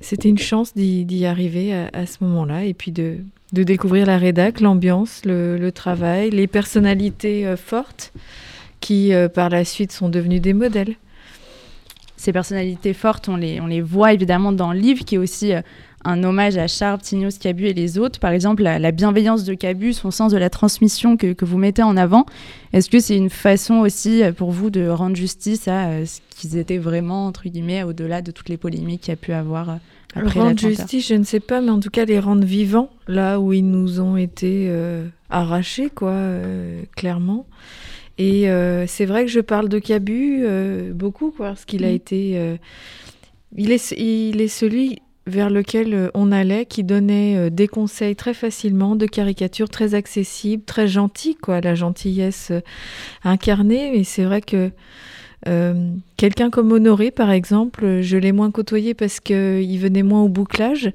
[0.01, 3.17] c'était une chance d'y arriver à, ce moment-là et puis de,
[3.53, 8.13] de découvrir la rédac, l'ambiance, le, travail, les personnalités euh, fortes
[8.81, 10.97] qui par la suite sont devenues des modèles.
[12.19, 15.55] Ces personnalités fortes, on les, on les voit évidemment dans le livre, qui est aussi
[16.05, 18.21] un hommage à Charles, Tignos, Cabu et les autres.
[18.21, 21.59] Par exemple, la, la bienveillance de Cabu, son sens de la transmission que, que vous
[21.59, 22.27] mettez en avant.
[22.73, 26.21] Est-ce que c'est une façon aussi euh, pour vous de rendre justice à euh, ce
[26.31, 29.71] qu'ils étaient vraiment, entre guillemets, au-delà de toutes les polémiques qu'il y a pu avoir
[29.71, 29.75] euh,
[30.17, 33.41] après rendre justice, je ne sais pas, mais en tout cas les rendre vivants là
[33.41, 37.47] où ils nous ont été euh, arrachés, quoi, euh, clairement.
[38.17, 40.45] Et euh, c'est vrai que je parle de Cabu
[40.93, 41.95] beaucoup, quoi, parce qu'il a Mhm.
[41.95, 42.57] été,
[43.57, 48.17] il est, il est celui vers lequel euh, on allait, qui donnait euh, des conseils
[48.17, 52.61] très facilement, de caricatures très accessibles, très gentilles, quoi, la gentillesse euh,
[53.23, 53.99] incarnée.
[53.99, 54.71] Et c'est vrai que
[56.17, 60.91] quelqu'un comme Honoré, par exemple, je l'ai moins côtoyé parce qu'il venait moins au bouclage,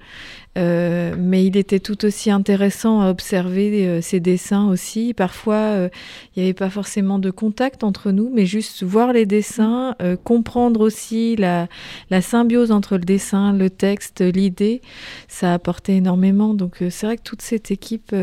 [0.58, 5.14] euh, mais il était tout aussi intéressant à observer euh, ses dessins aussi.
[5.14, 5.90] Parfois, euh,
[6.36, 10.18] il n'y avait pas forcément de contact entre nous, mais juste voir les dessins, euh,
[10.18, 11.68] comprendre aussi la,
[12.10, 14.82] la symbiose entre le dessin, le texte, l'idée,
[15.28, 16.54] ça a apporté énormément.
[16.54, 18.16] Donc euh, c'est vrai que toute cette équipe,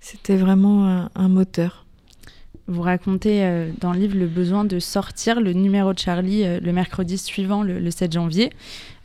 [0.00, 1.84] c'était vraiment un, un moteur.
[2.70, 6.60] Vous racontez euh, dans le livre le besoin de sortir le numéro de Charlie euh,
[6.62, 8.50] le mercredi suivant, le, le 7 janvier.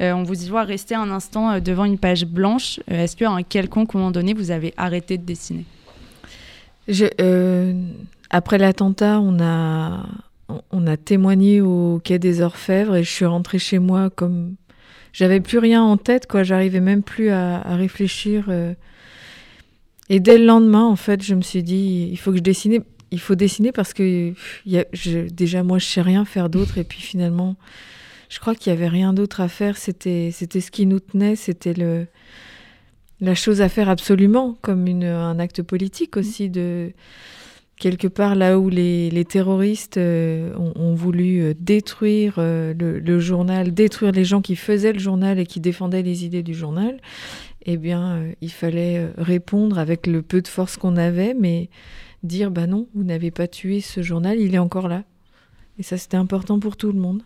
[0.01, 2.81] Euh, on vous y voit rester un instant devant une page blanche.
[2.89, 5.63] Est-ce qu'à un quelconque moment donné, vous avez arrêté de dessiner?
[8.29, 10.05] Après l'attentat, on a,
[10.71, 14.55] on- a témoigné au quai des Orfèvres et je suis rentrée chez moi comme
[15.13, 16.43] j'avais plus rien en tête, quoi.
[16.43, 18.49] J'arrivais même plus à, à réfléchir.
[20.09, 22.83] Et dès le lendemain, en fait, je me suis dit, il faut que je dessine.
[23.13, 26.25] Il faut dessiner parce que pff, il y a- je- déjà moi, je sais rien
[26.25, 26.77] faire d'autre.
[26.77, 27.55] Et puis finalement,
[28.29, 29.77] je crois qu'il y avait rien d'autre à faire.
[29.77, 31.35] C'était, c'était ce qui nous tenait.
[31.35, 32.07] C'était le
[33.21, 36.91] la chose à faire absolument, comme une, un acte politique aussi de
[37.77, 42.99] quelque part là où les, les terroristes euh, ont, ont voulu euh, détruire euh, le,
[42.99, 46.53] le journal, détruire les gens qui faisaient le journal et qui défendaient les idées du
[46.53, 46.97] journal,
[47.65, 51.69] eh bien, euh, il fallait répondre avec le peu de force qu'on avait, mais
[52.23, 55.03] dire bah non, vous n'avez pas tué ce journal, il est encore là.
[55.77, 57.23] Et ça, c'était important pour tout le monde.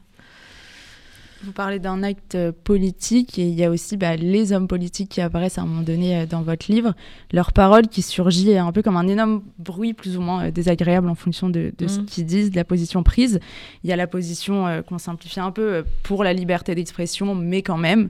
[1.48, 5.08] Vous parlez d'un acte euh, politique et il y a aussi bah, les hommes politiques
[5.08, 6.94] qui apparaissent à un moment donné euh, dans votre livre.
[7.32, 11.08] Leur parole qui surgit un peu comme un énorme bruit plus ou moins euh, désagréable
[11.08, 12.06] en fonction de, de ce Mm.
[12.06, 13.40] qu'ils disent, de la position prise.
[13.86, 17.62] Il y a la position euh, qu'on simplifie un peu pour la liberté d'expression, mais
[17.62, 18.10] quand même,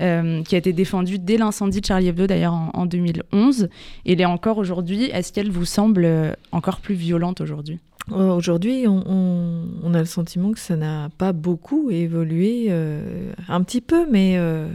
[0.00, 3.68] euh, qui a été défendue dès l'incendie de Charlie Hebdo d'ailleurs en, en 2011.
[4.06, 5.04] Et elle est encore aujourd'hui.
[5.04, 7.78] Est-ce qu'elle vous semble encore plus violente aujourd'hui?
[8.10, 13.62] Aujourd'hui, on, on- on a le sentiment que ça n'a pas beaucoup évolué, euh, un
[13.62, 14.66] petit peu, mais euh,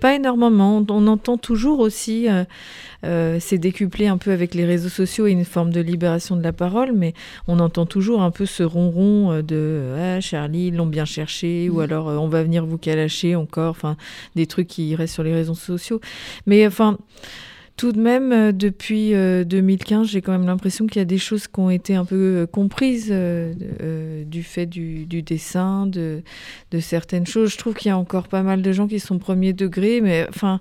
[0.00, 0.78] pas énormément.
[0.78, 2.44] On, on entend toujours aussi, euh,
[3.04, 6.42] euh, c'est décuplé un peu avec les réseaux sociaux et une forme de libération de
[6.42, 7.14] la parole, mais
[7.46, 11.70] on entend toujours un peu ce ronron euh, de ah, Charlie, ils l'ont bien cherché,
[11.70, 13.96] ou alors euh, on va venir vous calacher encore, enfin
[14.34, 16.00] des trucs qui restent sur les réseaux sociaux.
[16.46, 16.98] Mais enfin.
[17.76, 21.18] Tout de même, euh, depuis euh, 2015, j'ai quand même l'impression qu'il y a des
[21.18, 25.86] choses qui ont été un peu euh, comprises euh, euh, du fait du, du dessin,
[25.86, 26.22] de,
[26.70, 27.52] de certaines choses.
[27.52, 30.24] Je trouve qu'il y a encore pas mal de gens qui sont premier degré, mais
[30.30, 30.60] enfin,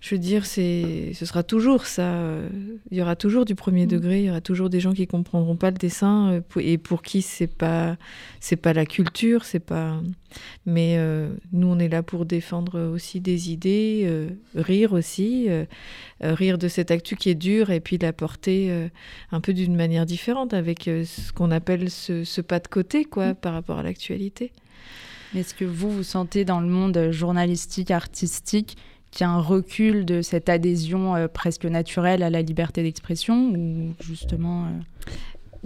[0.00, 2.02] je veux dire, c'est, ce sera toujours ça.
[2.14, 2.48] euh,
[2.90, 5.54] Il y aura toujours du premier degré, il y aura toujours des gens qui comprendront
[5.54, 7.96] pas le dessin euh, et pour qui c'est pas,
[8.40, 10.00] c'est pas la culture, c'est pas.
[10.66, 15.64] Mais euh, nous, on est là pour défendre aussi des idées, euh, rire aussi, euh,
[16.58, 18.88] de cette actu qui est dure et puis l'apporter euh,
[19.32, 23.04] un peu d'une manière différente avec euh, ce qu'on appelle ce, ce pas de côté,
[23.04, 24.52] quoi, par rapport à l'actualité.
[25.34, 28.76] Est-ce que vous, vous sentez dans le monde journalistique, artistique,
[29.10, 33.50] qu'il y a un recul de cette adhésion euh, presque naturelle à la liberté d'expression
[33.50, 34.68] ou justement...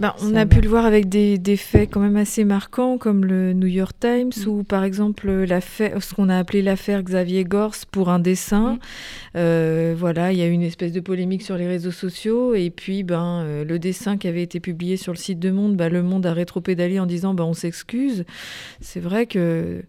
[0.03, 2.97] euh, Ben, on a pu le voir avec des, des faits quand même assez marquants,
[2.97, 4.49] comme le New York Times, Mm.
[4.49, 8.73] ou par exemple l'affaire- ce qu'on a appelé l'affaire Xavier Gorce pour un dessin.
[8.73, 8.79] Mm.
[9.37, 12.69] Euh, voilà, il y a eu une espèce de polémique sur les réseaux sociaux, et
[12.69, 15.91] puis ben, euh, le dessin qui avait été publié sur le site de Monde, ben,
[15.91, 18.25] le Monde a rétropédalé en disant ben, on s'excuse.
[18.79, 19.83] C'est vrai que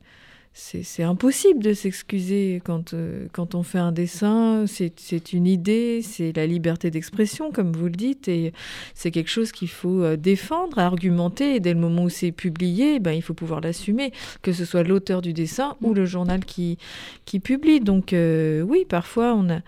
[0.54, 4.66] c'est impossible de s'excuser quand, euh, quand on fait un dessin.
[4.66, 8.52] C'est une idée, c'est la liberté d'expression, comme vous le dites, et
[8.94, 13.12] c'est quelque chose qu'il faut euh, défendre, argumenter, dès le moment où c'est publié, ben,
[13.12, 14.12] il faut pouvoir l'assumer,
[14.42, 16.76] que ce soit l'auteur du dessin ou le journal qui,
[17.24, 17.80] qui publie.
[17.80, 19.60] Donc euh, oui, parfois on a,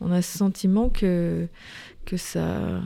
[0.00, 1.46] on a ce sentiment que,
[2.06, 2.80] que ça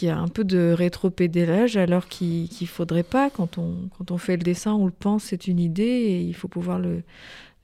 [0.00, 3.28] qu'il y a un peu de rétropédalage alors qu'il qu'il faudrait pas.
[3.30, 6.34] Quand on, quand on fait le dessin on le pense c'est une idée et il
[6.34, 7.02] faut pouvoir le,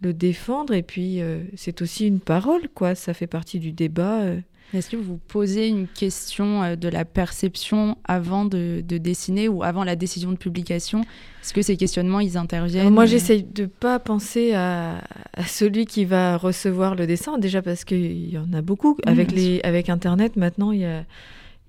[0.02, 0.74] le défendre.
[0.74, 2.94] Et puis euh, c'est aussi une parole quoi.
[2.94, 4.40] Ça fait partie du débat euh.
[4.74, 9.62] Est-ce que vous posez une question euh, de la perception avant de, de dessiner ou
[9.62, 11.02] avant la décision de publication?
[11.40, 12.80] Est-ce que ces questionnements, ils interviennent?
[12.80, 17.62] Alors moi, j'essaye de pas penser à, à celui qui va recevoir le dessin, déjà
[17.62, 18.98] parce qu'il y en a beaucoup.
[19.06, 21.04] Avec, les, avec Internet, maintenant, il y a,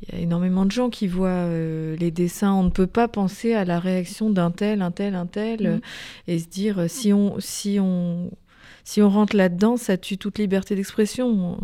[0.02, 2.54] il y a énormément de gens qui voient euh, les dessins.
[2.54, 5.66] On ne peut pas penser à la réaction d'un tel, un tel, un tel, Mm.
[5.66, 5.80] euh,
[6.28, 8.30] et se dire euh, si on, si on,
[8.84, 11.58] si on rentre là-dedans, ça tue toute liberté d'expression.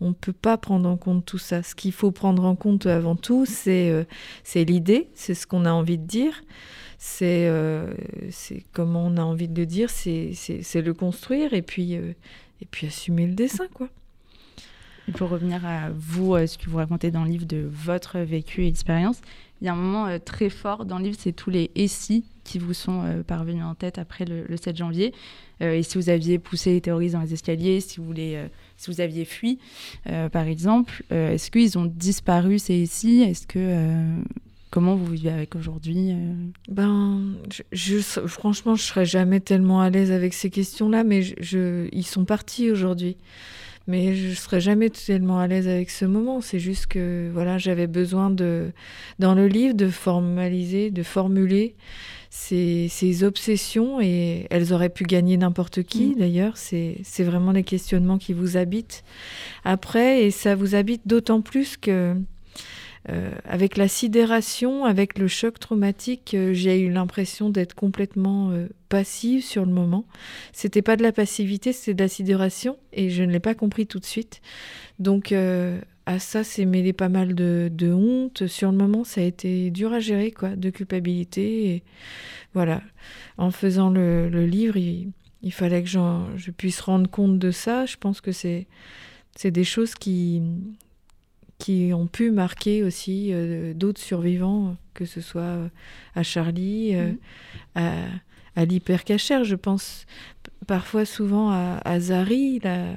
[0.00, 1.62] On ne peut pas prendre en compte tout ça.
[1.62, 4.04] Ce qu'il faut prendre en compte avant tout, c'est euh,
[4.44, 6.42] c'est l'idée, c'est ce qu'on a envie de dire.
[6.98, 7.92] C'est euh,
[8.30, 10.32] c'est comment on a envie de le dire, c'est
[10.74, 13.66] le construire et puis, et puis assumer le dessin.
[13.72, 13.88] quoi.
[15.14, 18.64] Pour revenir à vous, euh, ce que vous racontez dans le livre de votre vécu
[18.64, 19.20] et expérience,
[19.60, 21.88] il y a un moment euh, très fort dans le livre, c'est tous les et
[21.88, 25.12] si qui vous sont euh, parvenus en tête après le, le 7 janvier.
[25.62, 29.00] Euh, et si vous aviez poussé les terroristes dans les escaliers, si vous, si vous
[29.00, 29.58] aviez fui,
[30.32, 34.04] par exemple, est-ce qu'ils ont disparu ces et si Est-ce que
[34.70, 36.12] comment vous vivez avec aujourd'hui
[36.68, 41.22] Ben, je, je- franchement, je serais jamais tellement à l'aise avec ces questions-là, mais
[41.92, 43.16] ils sont partis aujourd'hui.
[43.88, 46.40] Mais je serais jamais tellement à l'aise avec ce moment.
[46.42, 48.70] C'est juste que voilà, j'avais besoin de,
[49.18, 51.74] dans le livre, de formaliser, de formuler
[52.30, 56.14] ces, ces obsessions et elles auraient pu gagner n'importe qui.
[56.14, 59.04] D'ailleurs, c'est c'est vraiment les questionnements qui vous habitent.
[59.64, 62.14] Après, et ça vous habite d'autant plus que
[63.08, 68.66] euh, avec la sidération, avec le choc traumatique, euh, j'ai eu l'impression d'être complètement euh,
[68.90, 70.04] passive sur le moment.
[70.52, 73.86] C'était pas de la passivité, c'était de la sidération et je ne l'ai pas compris
[73.86, 74.42] tout de suite.
[74.98, 78.46] Donc à ça, c'est mêlé pas mal de, honte.
[78.46, 81.84] Sur le moment, ça a été dur à gérer, quoi, de culpabilité.
[82.52, 82.82] Voilà.
[83.36, 87.86] En faisant le, livre, il, fallait que je puisse rendre compte de ça.
[87.86, 88.66] Je pense que c'est
[89.44, 90.42] des choses qui
[91.58, 95.68] qui ont pu marquer aussi euh, d'autres survivants, que ce soit euh,
[96.14, 97.12] à Charlie, euh,
[97.74, 98.04] à,
[98.56, 99.44] à l'hypercachère.
[99.44, 100.06] Je pense
[100.66, 102.94] parfois souvent à, à Zari, la,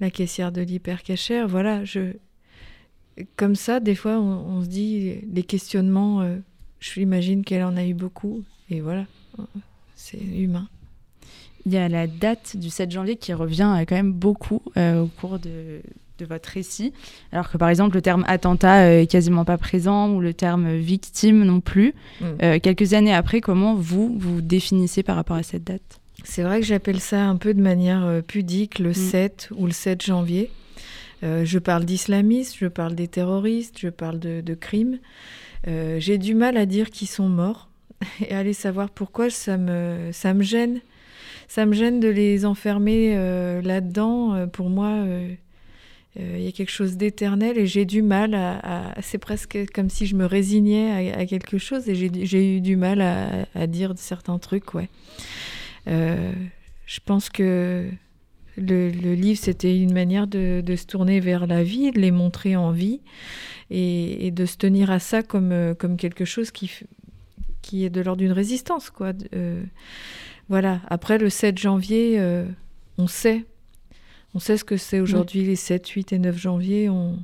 [0.00, 1.46] la caissière de l'hypercachère.
[1.46, 2.12] Voilà, je,
[3.36, 6.38] comme ça, des fois, on, on se dit les questionnements, euh,
[6.80, 8.42] j'imagine qu'elle en a eu beaucoup.
[8.68, 9.06] Et voilà,
[9.94, 10.68] c'est humain.
[11.66, 15.38] Il y a la date du 7 janvier qui revient quand même beaucoup au cours
[15.40, 15.80] de,
[16.18, 16.92] de votre récit,
[17.32, 20.76] alors que par exemple le terme attentat euh, est quasiment pas présent ou le terme
[20.76, 21.94] victime non plus.
[22.20, 22.24] Mm.
[22.42, 26.00] Euh, quelques années après, comment vous vous définissez par rapport à cette date?
[26.24, 29.72] C'est vrai que j'appelle ça un peu de manière euh, pudique le 7 ou le
[29.72, 30.50] 7 janvier.
[31.22, 34.98] Euh, je parle d'islamistes, je parle des terroristes, je parle de, de crimes.
[35.68, 37.68] Euh, J'ai du mal à dire qu'ils sont morts
[38.20, 40.80] et aller savoir pourquoi ça me, ça me gêne.
[41.48, 43.14] Ça me gêne de les enfermer
[43.62, 44.48] là-dedans.
[44.48, 45.04] Pour moi,
[46.18, 48.94] il y a quelque chose d'éternel et j'ai du mal à.
[49.02, 53.00] c'est presque comme si je me résignais à, quelque chose et j'ai eu du mal
[53.54, 54.88] à, dire certains trucs, ouais.
[55.88, 56.32] Euh,
[56.86, 57.90] je pense que
[58.56, 62.70] le, livre, c'était une manière de, se tourner vers la vie, de les montrer en
[62.70, 63.00] vie
[63.70, 66.70] et, de se tenir à ça comme, euh, quelque chose qui,
[67.84, 68.90] est de l'ordre d'une résistance.
[68.90, 69.12] Quoi.
[69.34, 69.62] Euh,
[70.48, 70.80] voilà.
[70.88, 72.46] Après le 7 janvier, euh,
[72.98, 73.44] on sait.
[74.36, 76.90] On sait ce que c'est aujourd'hui, les 7, 8 et 9 janvier.
[76.90, 77.16] On...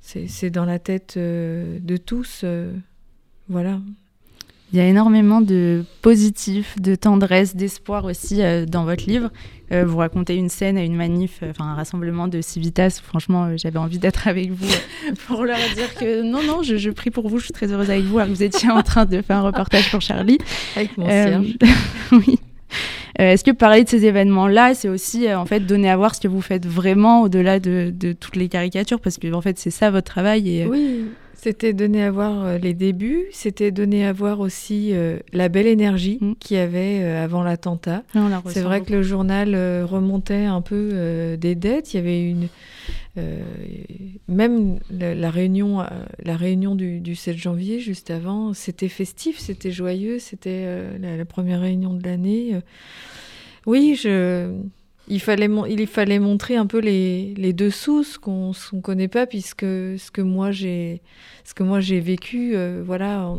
[0.00, 2.40] C'est dans la tête euh, de tous.
[2.42, 2.72] euh,
[3.48, 3.78] voilà.
[4.72, 9.30] Il y a énormément de positif, de tendresse, d'espoir aussi euh, dans votre livre.
[9.70, 13.00] Euh, vous racontez une scène à une manif, euh, enfin un rassemblement de Civitas.
[13.00, 14.74] Franchement, j'avais envie d'être avec vous
[15.28, 17.90] pour leur dire que non, non, je, je prie pour vous, je suis très heureuse
[17.90, 18.18] avec vous.
[18.18, 20.38] Alors que vous étiez en train de faire un reportage pour Charlie.
[20.74, 21.56] Avec mon cierge.
[22.10, 22.40] oui.
[23.20, 26.14] Euh, Est-ce que parler de ces événements-là, c'est aussi euh, en fait donner à voir
[26.14, 29.70] ce que vous faites vraiment au-delà de, toutes les caricatures, parce que en fait c'est
[29.70, 31.04] ça votre travail euh,
[31.36, 35.66] C'était donné à voir euh, les débuts, c'était donné à voir aussi euh, la belle
[35.66, 36.32] énergie Mm.
[36.40, 38.02] qu'il y avait euh, avant l'attentat.
[38.14, 38.90] La C'est vrai beaucoup.
[38.90, 41.92] que le journal euh, remontait un peu des dettes.
[41.92, 42.48] Il y avait une.
[44.28, 45.84] même la, la réunion,
[46.22, 50.66] la réunion du, du 7 janvier, juste avant, c'était festif, c'était joyeux, c'était
[51.00, 52.56] la, la première réunion de l'année.
[53.66, 54.52] Oui, je.
[55.08, 59.26] Il fallait, il fallait montrer un peu les, les dessous, ce qu'on ne connaît pas,
[59.26, 61.02] puisque ce que moi j'ai
[61.44, 63.34] ce que moi j'ai vécu, euh, voilà,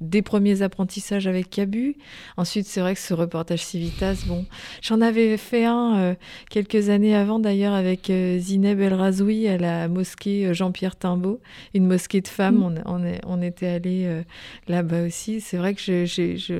[0.00, 1.96] des premiers apprentissages avec Cabu.
[2.36, 4.46] Ensuite, c'est vrai que ce reportage Civitas, bon,
[4.82, 6.14] j'en avais fait un euh,
[6.48, 11.40] quelques années avant d'ailleurs avec euh, Zineb El Razoui à la mosquée euh, Jean-Pierre Timbaud,
[11.74, 12.56] une mosquée de femmes.
[12.56, 12.82] Mm.
[12.86, 14.22] On, on, est- on était allé euh,
[14.68, 15.40] là-bas aussi.
[15.40, 16.04] C'est vrai que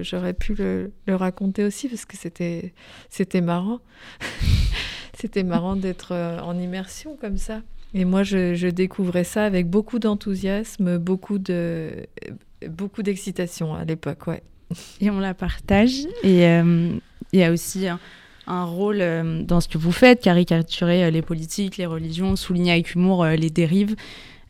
[0.02, 2.72] j'aurais pu le, le raconter aussi parce que c'était
[3.08, 3.80] c'était marrant.
[5.18, 7.62] c'était marrant d'être en immersion comme ça.
[7.92, 12.06] Et moi, je, je découvrais ça avec beaucoup d'enthousiasme, beaucoup de
[12.68, 14.42] beaucoup d'excitation à l'époque, ouais.
[15.00, 16.00] Et on la partage.
[16.22, 16.92] Et euh,
[17.32, 17.98] il y a aussi un,
[18.46, 22.72] un rôle euh, dans ce que vous faites, caricaturer euh, les politiques, les religions, souligner
[22.72, 23.96] avec humour les dérives,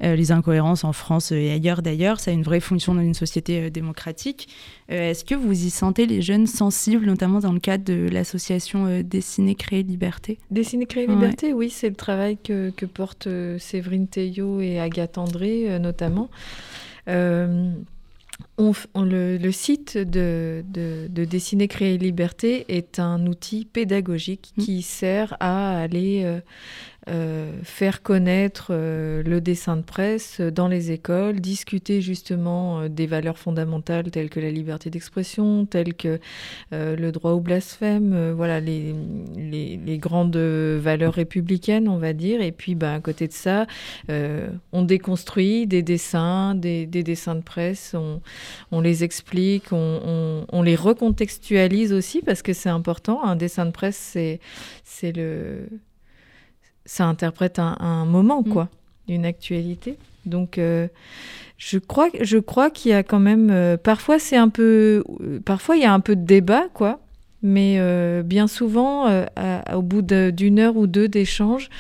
[0.03, 2.21] euh, les incohérences en France et ailleurs d'ailleurs.
[2.21, 4.49] Ça a une vraie fonction dans une société euh, démocratique.
[4.91, 9.03] Euh, Est-ce que vous y sentez les jeunes sensibles, notamment dans le cadre de l'association
[9.03, 10.39] Dessiner, Créer, Liberté?
[10.51, 11.15] Dessiner, créer, Ouais.
[11.15, 16.29] liberté, oui, c'est le travail que, que portent Séverine Théot et Agathe André, notamment.
[18.59, 24.63] On le, le site de, de, de Dessiner, Créer, Liberté est un outil pédagogique Mm.
[24.63, 26.41] qui sert à aller euh,
[27.65, 33.39] faire connaître euh, le dessin de presse dans les écoles, discuter justement euh, des valeurs
[33.39, 36.21] fondamentales telles que la liberté d'expression, telles que
[36.73, 38.95] euh, le droit au blasphème, euh, voilà les,
[39.37, 42.41] les, grandes valeurs républicaines, on va dire.
[42.43, 43.67] Et puis, ben, à côté de ça,
[44.11, 48.21] euh, on déconstruit des dessins, des, des dessins de presse, on,
[48.73, 53.25] on les explique, on, on- les recontextualise aussi parce que c'est important.
[53.25, 54.17] Un dessin de presse,
[54.85, 55.69] c'est le
[56.93, 58.69] ça interprète un, un moment, quoi,
[59.09, 59.97] une actualité.
[60.27, 60.89] Donc, euh,
[61.57, 63.49] je crois, je crois qu'il y a quand même.
[63.51, 65.05] euh, parfois, c'est un peu.
[65.21, 66.99] euh, parfois, il y a un peu de débat, quoi.
[67.43, 67.79] Mais
[68.23, 71.71] bien souvent, à- au bout d'une heure ou deux d'échange,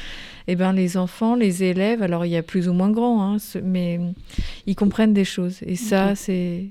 [0.48, 3.38] eh ben, les enfants, les élèves, alors il y a plus ou moins grand, hein,
[3.38, 4.00] ce- mais
[4.66, 5.58] ils comprennent des choses.
[5.66, 6.14] Et ça,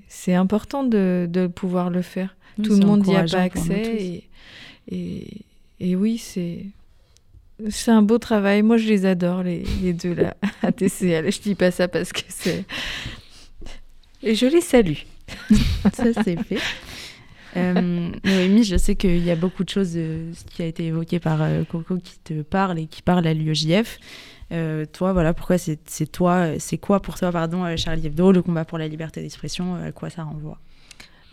[0.08, 2.36] c'est important de, de pouvoir le faire.
[2.58, 4.24] Oui, Tout le monde n'y a pas accès.
[4.92, 5.28] et,
[5.80, 6.66] et oui, c'est.
[7.70, 8.62] C'est un beau travail.
[8.62, 11.32] Moi, je les adore, les, les deux là, à TCL.
[11.32, 12.66] Je dis pas ça parce que c'est.
[14.24, 15.00] Et je les salue.
[15.94, 16.60] ça c'est fait.
[17.58, 20.86] Euh, Noémie, je sais qu'il y a beaucoup de choses euh, ce qui a été
[20.86, 24.00] évoqué par euh, Coco qui te parle et qui parle à l'UEJF.
[24.52, 25.78] Euh, toi, voilà, pourquoi c'est
[26.12, 29.92] toi, c'est quoi pour toi, pardon, Charlie Hebdo, le combat pour la liberté d'expression, à
[29.92, 30.60] quoi ça renvoie?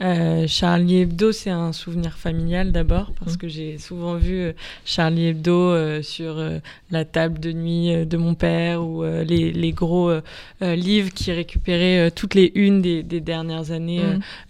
[0.03, 3.39] Euh, Charlie Hebdo, c'est un souvenir familial d'abord, parce Mhm.
[3.39, 4.53] que j'ai souvent vu euh,
[4.85, 6.59] Charlie Hebdo euh, sur euh,
[6.91, 10.11] la table de nuit de mon père ou les, les gros
[10.61, 14.03] livres qui récupéraient toutes les unes des, des dernières années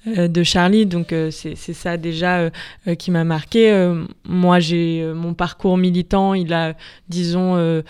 [0.07, 0.85] euh, de Charlie.
[0.87, 2.51] Donc c'est ça déjà
[2.99, 3.95] qui m'a marqué.
[4.29, 6.75] Moi, j'ai mon parcours militant, il a,
[7.09, 7.83] disons,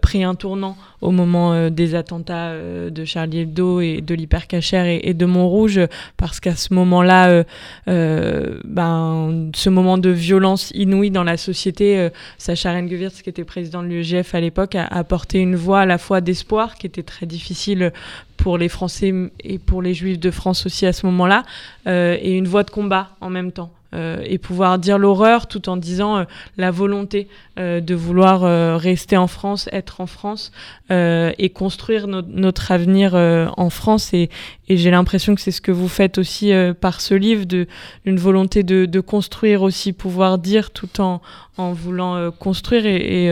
[0.00, 4.86] pris un tournant au moment euh, des attentats euh, de Charlie Hebdo et de l'hypercachère
[4.86, 5.80] et, et de Montrouge,
[6.16, 7.44] parce qu'à ce moment-là,
[7.88, 13.82] euh, ben, ce moment de violence inouïe dans la société, Sacha Rengewirtz, qui était président
[13.82, 17.26] de l'UEGF à l'époque, a apporté une voix à la fois d'espoir, qui était très
[17.26, 17.92] difficile
[18.36, 21.42] pour les Français et pour les Juifs de France aussi à ce moment-là,
[21.86, 23.70] et une voix de combat en même temps.
[23.94, 26.24] Euh, et pouvoir dire l'horreur tout en disant euh,
[26.56, 27.28] la volonté
[27.60, 28.40] euh, de vouloir
[28.80, 30.50] rester en France, être en France
[30.90, 34.12] et construire no- notre avenir en France.
[34.12, 34.30] Et,
[34.68, 39.00] j'ai l'impression que c'est ce que vous faites aussi par ce livre, d'une volonté de,
[39.00, 41.20] construire aussi, pouvoir dire tout en,
[41.56, 42.86] en voulant construire.
[42.86, 43.28] Et,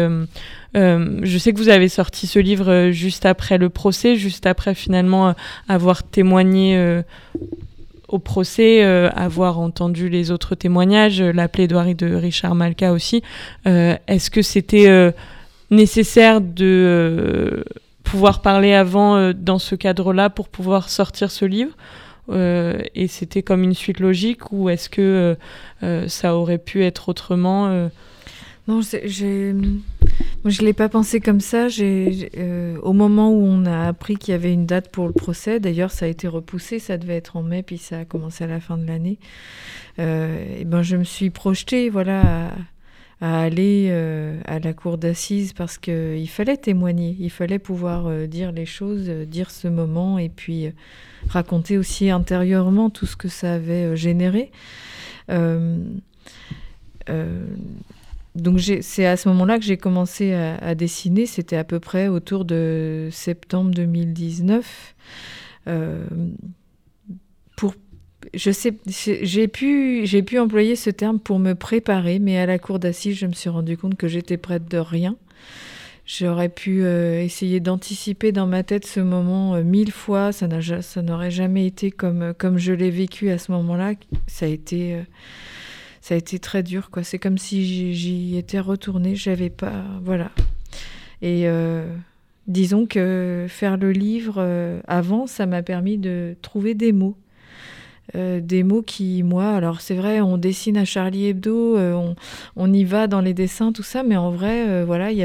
[0.75, 5.35] je sais que vous avez sorti ce livre juste après le procès, juste après finalement
[5.69, 7.03] avoir témoigné
[8.13, 13.23] au procès, euh, avoir entendu les autres témoignages, euh, la plaidoirie de Richard Malka aussi.
[13.67, 15.13] Euh, Est-ce que c'était
[15.71, 17.65] nécessaire de
[18.05, 21.73] pouvoir parler avant dans ce cadre-là pour pouvoir sortir ce livre
[22.31, 25.37] et c'était comme une suite logique ou est-ce que
[26.07, 27.89] ça aurait pu être autrement
[28.69, 29.55] Non, j'ai.
[30.45, 31.69] Moi, je l'ai pas pensé comme ça.
[31.81, 35.61] Euh, au moment où on a appris qu'il y avait une date pour le procès,
[35.61, 36.81] d'ailleurs, ça a été repoussé.
[36.81, 39.19] Ça devait être en mai, puis ça a commencé à la fin de l'année.
[40.01, 42.51] Euh, et ben, je me suis projetée, voilà,
[43.21, 48.51] à, aller euh, à la cour d'assises parce qu'il fallait témoigner, il fallait pouvoir dire
[48.51, 50.73] les choses, dire ce moment et puis
[51.29, 54.51] raconter aussi intérieurement tout ce que ça avait généré.
[58.35, 62.45] Donc c'est à ce moment-là que j'ai commencé à, dessiner, c'était à peu près autour
[62.45, 64.95] de septembre 2019.
[65.69, 66.05] Euh,
[67.57, 67.75] pour
[68.35, 72.59] je sais, j'ai pu, j'ai pu employer ce terme pour me préparer, mais à la
[72.59, 75.17] cour d'assises, je me suis rendu compte que j'étais prête de rien.
[76.07, 80.33] J'aurais pu euh, essayer d'anticiper dans ma tête ce moment euh, mille fois.
[80.33, 80.49] Ça
[81.03, 83.93] n'aurait jamais été comme, comme je l'ai vécu à ce moment-là.
[84.27, 85.03] Ça a été,
[86.03, 86.91] ça a été très dur.
[86.91, 87.03] quoi.
[87.05, 89.15] C'est comme si j'y- étais retournée.
[89.15, 90.31] J'avais pas, voilà.
[91.23, 91.87] Et euh,
[92.49, 97.17] disons que faire le livre euh, avant, ça m'a permis de trouver des mots.
[98.17, 102.17] Euh, des mots qui, moi, alors c'est vrai, on dessine à Charlie Hebdo, on,
[102.57, 105.23] on y va dans les dessins, tout ça, mais en vrai, voilà, il y, y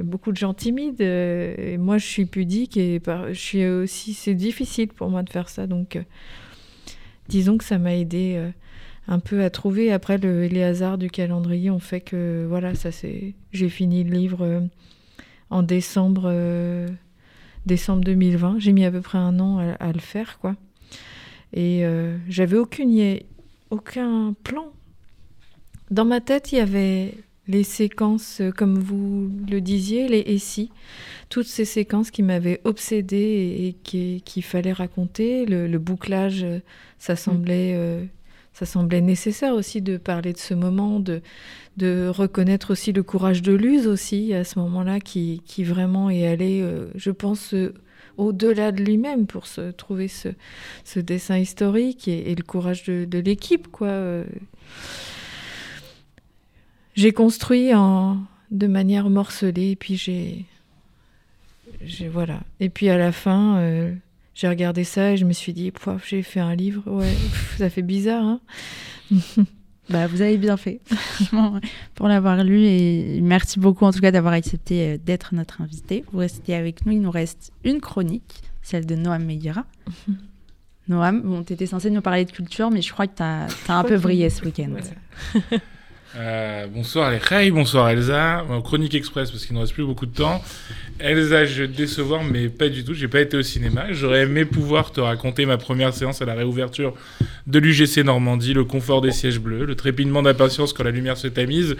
[0.00, 1.00] a beaucoup de gens timides.
[1.00, 5.30] et moi, je suis pudique et par- je suis aussi, c'est difficile pour moi de
[5.30, 5.68] faire ça.
[5.68, 5.98] Donc,
[7.28, 8.50] disons que ça m'a aidé
[9.08, 9.92] un peu à trouver.
[9.92, 14.12] Après, le, les hasards du calendrier ont fait que, voilà, ça c'est, j'ai fini le
[14.16, 14.60] livre euh,
[15.50, 16.88] en décembre, euh,
[17.66, 18.58] décembre 2020.
[18.58, 20.56] J'ai mis à peu près un an à, à le faire, quoi.
[21.52, 23.18] Et euh, j'avais aucune,
[23.70, 24.66] aucun plan.
[25.90, 27.14] Dans ma tête, il y avait
[27.48, 30.70] les séquences, euh, comme vous le disiez, les et si,
[31.30, 35.46] toutes ces séquences qui m'avaient obsédée et, et qui- qu'il fallait raconter.
[35.46, 36.46] Le, le bouclage,
[36.98, 38.04] ça semblait, euh,
[38.52, 41.22] ça semblait nécessaire aussi de parler de ce moment, de,
[41.76, 46.26] de reconnaître aussi le courage de Luz aussi à ce moment-là, qui, qui vraiment est
[46.26, 47.74] allé, euh, je pense, euh,
[48.16, 50.28] au-delà de lui-même pour se trouver ce,
[50.84, 53.88] ce dessin historique et, le courage de, l'équipe, quoi.
[53.88, 54.24] euh.
[56.94, 58.18] J'ai construit en,
[58.50, 60.44] de manière morcelée, et puis j'ai,
[61.82, 62.40] j'ai voilà.
[62.58, 63.58] Et puis à la fin,
[64.34, 67.56] j'ai regardé ça et je me suis dit, Pouah, j'ai fait un livre, ouais, pff,
[67.58, 68.40] ça fait bizarre, hein.
[69.90, 71.58] Bah, vous avez bien fait, franchement,
[71.96, 72.62] pour l'avoir lu.
[72.62, 76.04] Et merci beaucoup, en tout cas, d'avoir accepté euh, d'être notre invité.
[76.12, 76.92] Vous restez avec nous.
[76.92, 79.64] Il nous reste une chronique, celle de Noam Meguera.
[80.86, 83.48] Noam, bon, tu étais censé nous parler de culture, mais je crois que tu as,
[83.68, 84.70] un peu brillé ce week-end.
[86.16, 88.44] Euh, bonsoir les Hey, bonsoir Elsa.
[88.64, 90.42] Chronique Express parce qu'il ne reste plus beaucoup de temps.
[90.98, 92.94] Elsa, je vais te décevoir, mais pas du tout.
[92.94, 93.92] J'ai pas été au cinéma.
[93.92, 96.94] J'aurais aimé pouvoir te raconter ma première séance à la réouverture
[97.46, 101.28] de l'UGC Normandie, le confort des sièges bleus, le trépinement d'impatience quand la lumière se
[101.28, 101.76] tamise,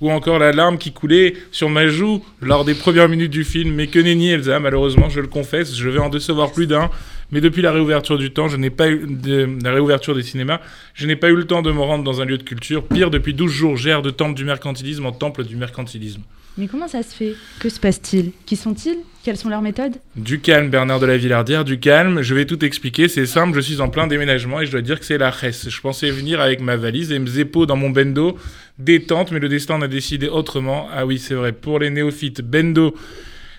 [0.00, 3.74] ou encore la larme qui coulait sur ma joue lors des premières minutes du film.
[3.74, 6.90] Mais que nenni Elsa, malheureusement, je le confesse, je vais en décevoir plus d'un.
[7.32, 10.60] Mais depuis la réouverture du temps, je n'ai pas eu de, la réouverture des cinémas,
[10.94, 12.84] je n'ai pas eu le temps de me rendre dans un lieu de culture.
[12.84, 16.22] Pire, depuis 12 jours, j'erre de temple du mercantilisme en temple du mercantilisme.
[16.58, 17.34] Mais comment ça se fait?
[17.60, 18.32] Que se passe-t-il?
[18.44, 18.98] Qui sont-ils?
[19.22, 19.94] Quelles sont leurs méthodes?
[20.16, 22.22] Du calme, Bernard de la Villardière, du calme.
[22.22, 23.08] Je vais tout expliquer.
[23.08, 25.70] C'est simple, je suis en plein déménagement et je dois dire que c'est la reste.
[25.70, 28.36] Je pensais venir avec ma valise et Mzepo dans mon bendo.
[28.78, 30.88] Détente, mais le destin en a décidé autrement.
[30.92, 31.52] Ah oui, c'est vrai.
[31.52, 32.94] Pour les néophytes, bendo.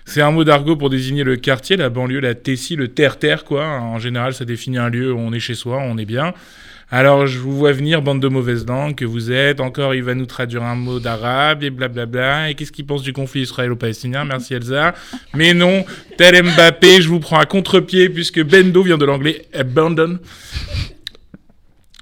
[0.04, 3.66] C'est un mot d'argot pour désigner le quartier, la banlieue, la tessie, le terre-terre, quoi.
[3.66, 6.34] En général, ça définit un lieu où on est chez soi, on est bien.
[6.94, 9.60] Alors, je vous vois venir, bande de mauvaises langues, que vous êtes.
[9.60, 12.50] Encore, il va nous traduire un mot d'arabe et blablabla.
[12.50, 14.26] Et qu'est-ce qu'il pense du conflit israélo-palestinien?
[14.26, 14.94] Merci Elsa.
[15.32, 15.86] Mais non,
[16.18, 20.18] tel Mbappé, je vous prends à contre-pied puisque Bendo vient de l'anglais abandon.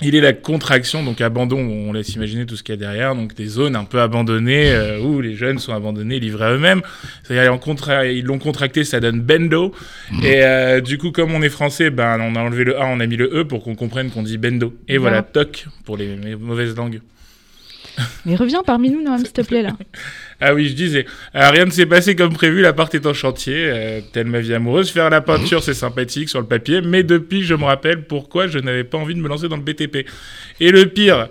[0.03, 3.15] Il est la contraction, donc abandon, on laisse imaginer tout ce qu'il y a derrière,
[3.15, 6.81] donc des zones un peu abandonnées euh, où les jeunes sont abandonnés, livrés à eux-mêmes.
[7.25, 9.75] C'est-à-dire contra- ils l'ont contracté, ça donne bendo.
[10.23, 13.01] Et euh, du coup, comme on est français, ben on a enlevé le A, on
[13.01, 14.75] a mis le E pour qu'on comprenne qu'on dit bendo.
[14.89, 15.45] Et voilà, Voilà.
[15.45, 17.01] toc pour les, les mauvaises langues.
[18.25, 19.77] Mais reviens parmi nous, Noam, s'il te plaît, là.
[20.41, 24.01] Ah oui, je disais, rien ne s'est passé comme prévu, l'appart est en chantier, euh,
[24.13, 24.91] telle ma vie amoureuse.
[24.91, 28.59] Faire la peinture, c'est sympathique sur le papier, mais depuis, je me rappelle pourquoi je
[28.59, 30.07] n'avais pas envie de me lancer dans le BTP.
[30.61, 31.29] Et le pire,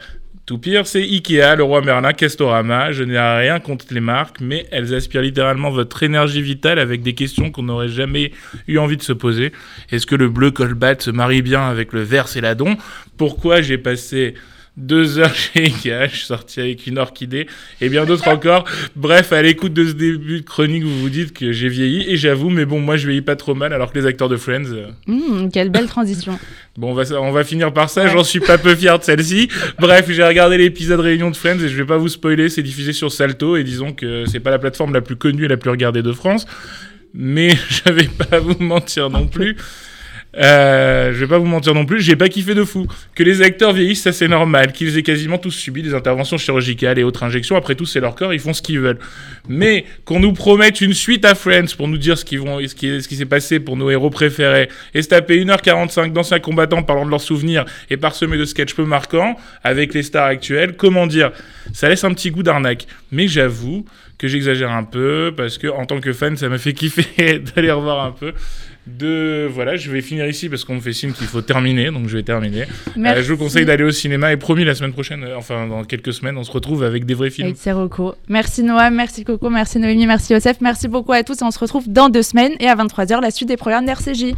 [0.49, 2.91] tout pire, c'est Ikea, le roi Merlin, Castorama.
[2.91, 7.13] Je n'ai rien contre les marques, mais elles aspirent littéralement votre énergie vitale avec des
[7.13, 8.31] questions qu'on n'aurait jamais
[8.67, 9.51] eu envie de se poser.
[9.91, 12.77] Est-ce que le bleu colbat se marie bien avec le vert céladon?
[13.15, 14.33] Pourquoi j'ai passé
[14.79, 17.47] deux heures chez Ikea, je suis sorti avec une orchidée
[17.81, 18.65] et bien d'autres encore.
[18.95, 22.17] Bref, à l'écoute de ce début de chronique, vous vous dites que j'ai vieilli et
[22.17, 24.71] j'avoue, mais bon, moi je vieillis pas trop mal alors que les acteurs de Friends.
[24.71, 26.39] euh, Mmh, quelle belle transition.
[26.77, 29.49] Bon, on va, on va finir par ça, j'en suis pas peu fier de celle-ci.
[29.79, 32.93] Bref, j'ai regardé l'épisode Réunion de Friends et je vais pas vous spoiler, c'est diffusé
[32.93, 35.71] sur Salto et disons que c'est pas la plateforme la plus connue et la plus
[35.71, 36.45] regardée de France.
[37.13, 39.57] Mais je vais pas vous mentir non plus.
[40.37, 42.85] Euh, je vais pas vous mentir non plus, j'ai pas kiffé de fou.
[43.15, 44.71] Que les acteurs vieillissent, ça c'est normal.
[44.73, 47.55] Qu'ils aient quasiment tous subi des interventions chirurgicales et autres injections.
[47.55, 48.99] Après tout, c'est leur corps, ils font ce qu'ils veulent.
[49.47, 53.59] Mais qu'on nous promette une suite à Friends pour nous dire ce qui, s'est passé
[53.59, 57.97] pour nos héros préférés et se taper 1h45 d'anciens combattants parlant de leurs souvenirs et
[57.97, 61.31] parsemés de sketchs peu marquants avec les stars actuelles, comment dire?
[61.73, 62.85] Ça laisse un petit goût d'arnaque.
[63.11, 63.85] Mais j'avoue
[64.19, 67.71] que j'exagère un peu parce que en tant que fan, ça m'a fait kiffer d'aller
[67.71, 68.33] revoir un peu.
[68.97, 72.07] De voilà, je vais finir ici parce qu'on me fait signe qu'il faut terminer, donc
[72.07, 72.65] je vais terminer.
[72.97, 75.83] Euh, je vous conseille d'aller au cinéma et promis la semaine prochaine, euh, enfin dans
[75.83, 77.47] quelques semaines, on se retrouve avec des vrais films.
[77.47, 78.15] Avec ses recos.
[78.27, 81.59] Merci Noah, merci Coco, merci Noémie, merci Yosef, merci beaucoup à tous et on se
[81.59, 84.33] retrouve dans deux semaines et à 23h la suite des programmes d'RCJ.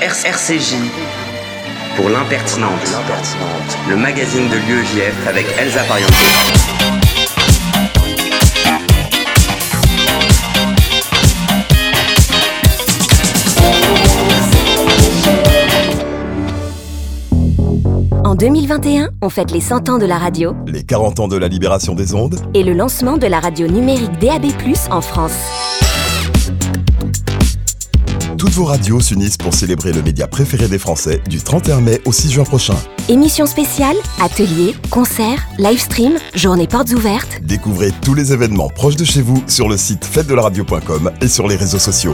[0.00, 0.74] RCJ
[1.96, 2.70] pour l'impertinente.
[3.88, 6.77] Le magazine de l'UEJF avec Elsa Pariente.
[18.28, 21.48] En 2021, on fête les 100 ans de la radio Les 40 ans de la
[21.48, 24.48] libération des ondes, et le lancement de la radio numérique DAB+
[24.90, 25.32] en France.
[28.36, 32.12] toutes vos radios s'unissent pour célébrer le média préféré des Français du 31 mai au
[32.12, 32.76] 6 juin prochain.
[33.08, 37.40] Émissions spéciales, ateliers, concerts, live stream, journées portes ouvertes.
[37.42, 41.56] Découvrez tous les événements proches de chez vous sur le site fête-de-la-radio.com et sur les
[41.56, 42.12] réseaux sociaux.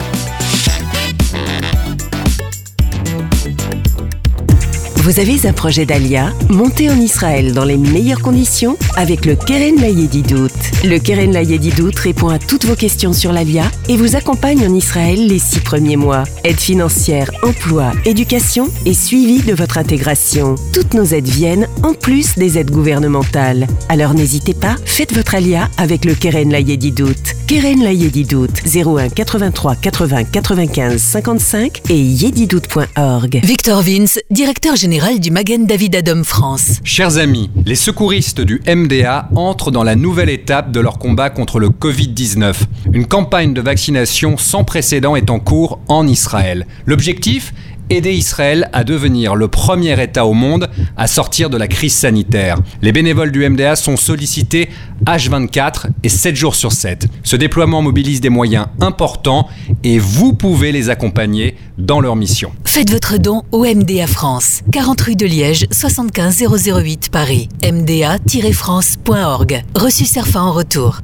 [5.05, 6.33] Vous avez un projet d'Alia?
[6.49, 10.49] Montez en Israël dans les meilleures conditions avec le Keren Layedidout.
[10.83, 15.27] Le Keren Layedidout répond à toutes vos questions sur l'Alia et vous accompagne en Israël
[15.27, 16.25] les six premiers mois.
[16.43, 20.55] Aide financière, emploi, éducation et suivi de votre intégration.
[20.73, 23.67] Toutes nos aides viennent en plus des aides gouvernementales.
[23.91, 27.35] Alors n'hésitez pas, faites votre Alia avec le Keren Layedidout.
[27.47, 33.41] Keren Layedidout 01 83 80 95 55 et yedidout.org.
[33.45, 36.79] Victor Vince, directeur général du Magen David Adom France.
[36.85, 41.59] Chers amis, les secouristes du MDA entrent dans la nouvelle étape de leur combat contre
[41.59, 42.55] le Covid-19.
[42.93, 46.69] Une campagne de vaccination sans précédent est en cours en Israël.
[46.87, 47.53] L'objectif?
[47.91, 52.59] Aider Israël à devenir le premier État au monde à sortir de la crise sanitaire.
[52.83, 54.69] Les bénévoles du MDA sont sollicités
[55.07, 57.07] H24 et 7 jours sur 7.
[57.23, 59.49] Ce déploiement mobilise des moyens importants
[59.83, 62.53] et vous pouvez les accompagner dans leur mission.
[62.65, 67.49] Faites votre don au MDA France, 40 rue de Liège, 75 008 Paris.
[67.65, 69.63] MDA-France.org.
[69.75, 71.01] Reçu Serfa en retour.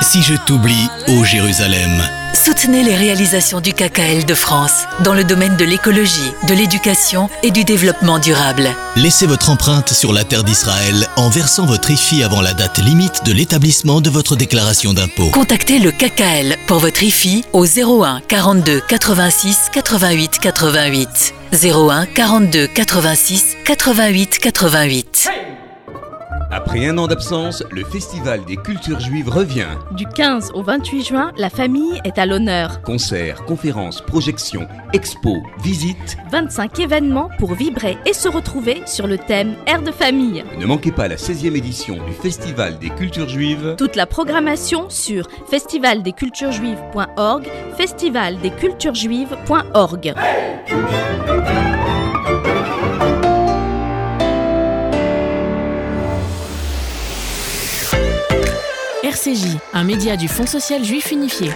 [0.00, 2.02] Si je t'oublie, ô Jérusalem,
[2.34, 7.50] Soutenez les réalisations du KKL de France dans le domaine de l'écologie, de l'éducation et
[7.50, 8.68] du développement durable.
[8.96, 13.24] laissez votre empreinte sur la terre d'Israël en versant votre IFI avant la date limite
[13.24, 15.30] de l'établissement de votre déclaration d'impôt.
[15.32, 21.34] Contactez le KKL pour votre IFI au 01 42 86 88 88.
[21.52, 25.28] 01 42 86 88 88.
[26.50, 29.68] Après un an d'absence, le Festival des cultures juives revient.
[29.90, 32.80] Du 15 au 28 juin, la famille est à l'honneur.
[32.82, 36.16] Concerts, conférences, projections, expos, visites.
[36.32, 40.42] 25 événements pour vibrer et se retrouver sur le thème Air de famille.
[40.58, 43.74] Ne manquez pas la 16e édition du Festival des cultures juives.
[43.76, 47.46] Toute la programmation sur festivaldesculturesjuives.org,
[47.76, 50.14] festivaldesculturesjuives.org.
[59.18, 61.50] RCJ, un média du Fonds social juif unifié.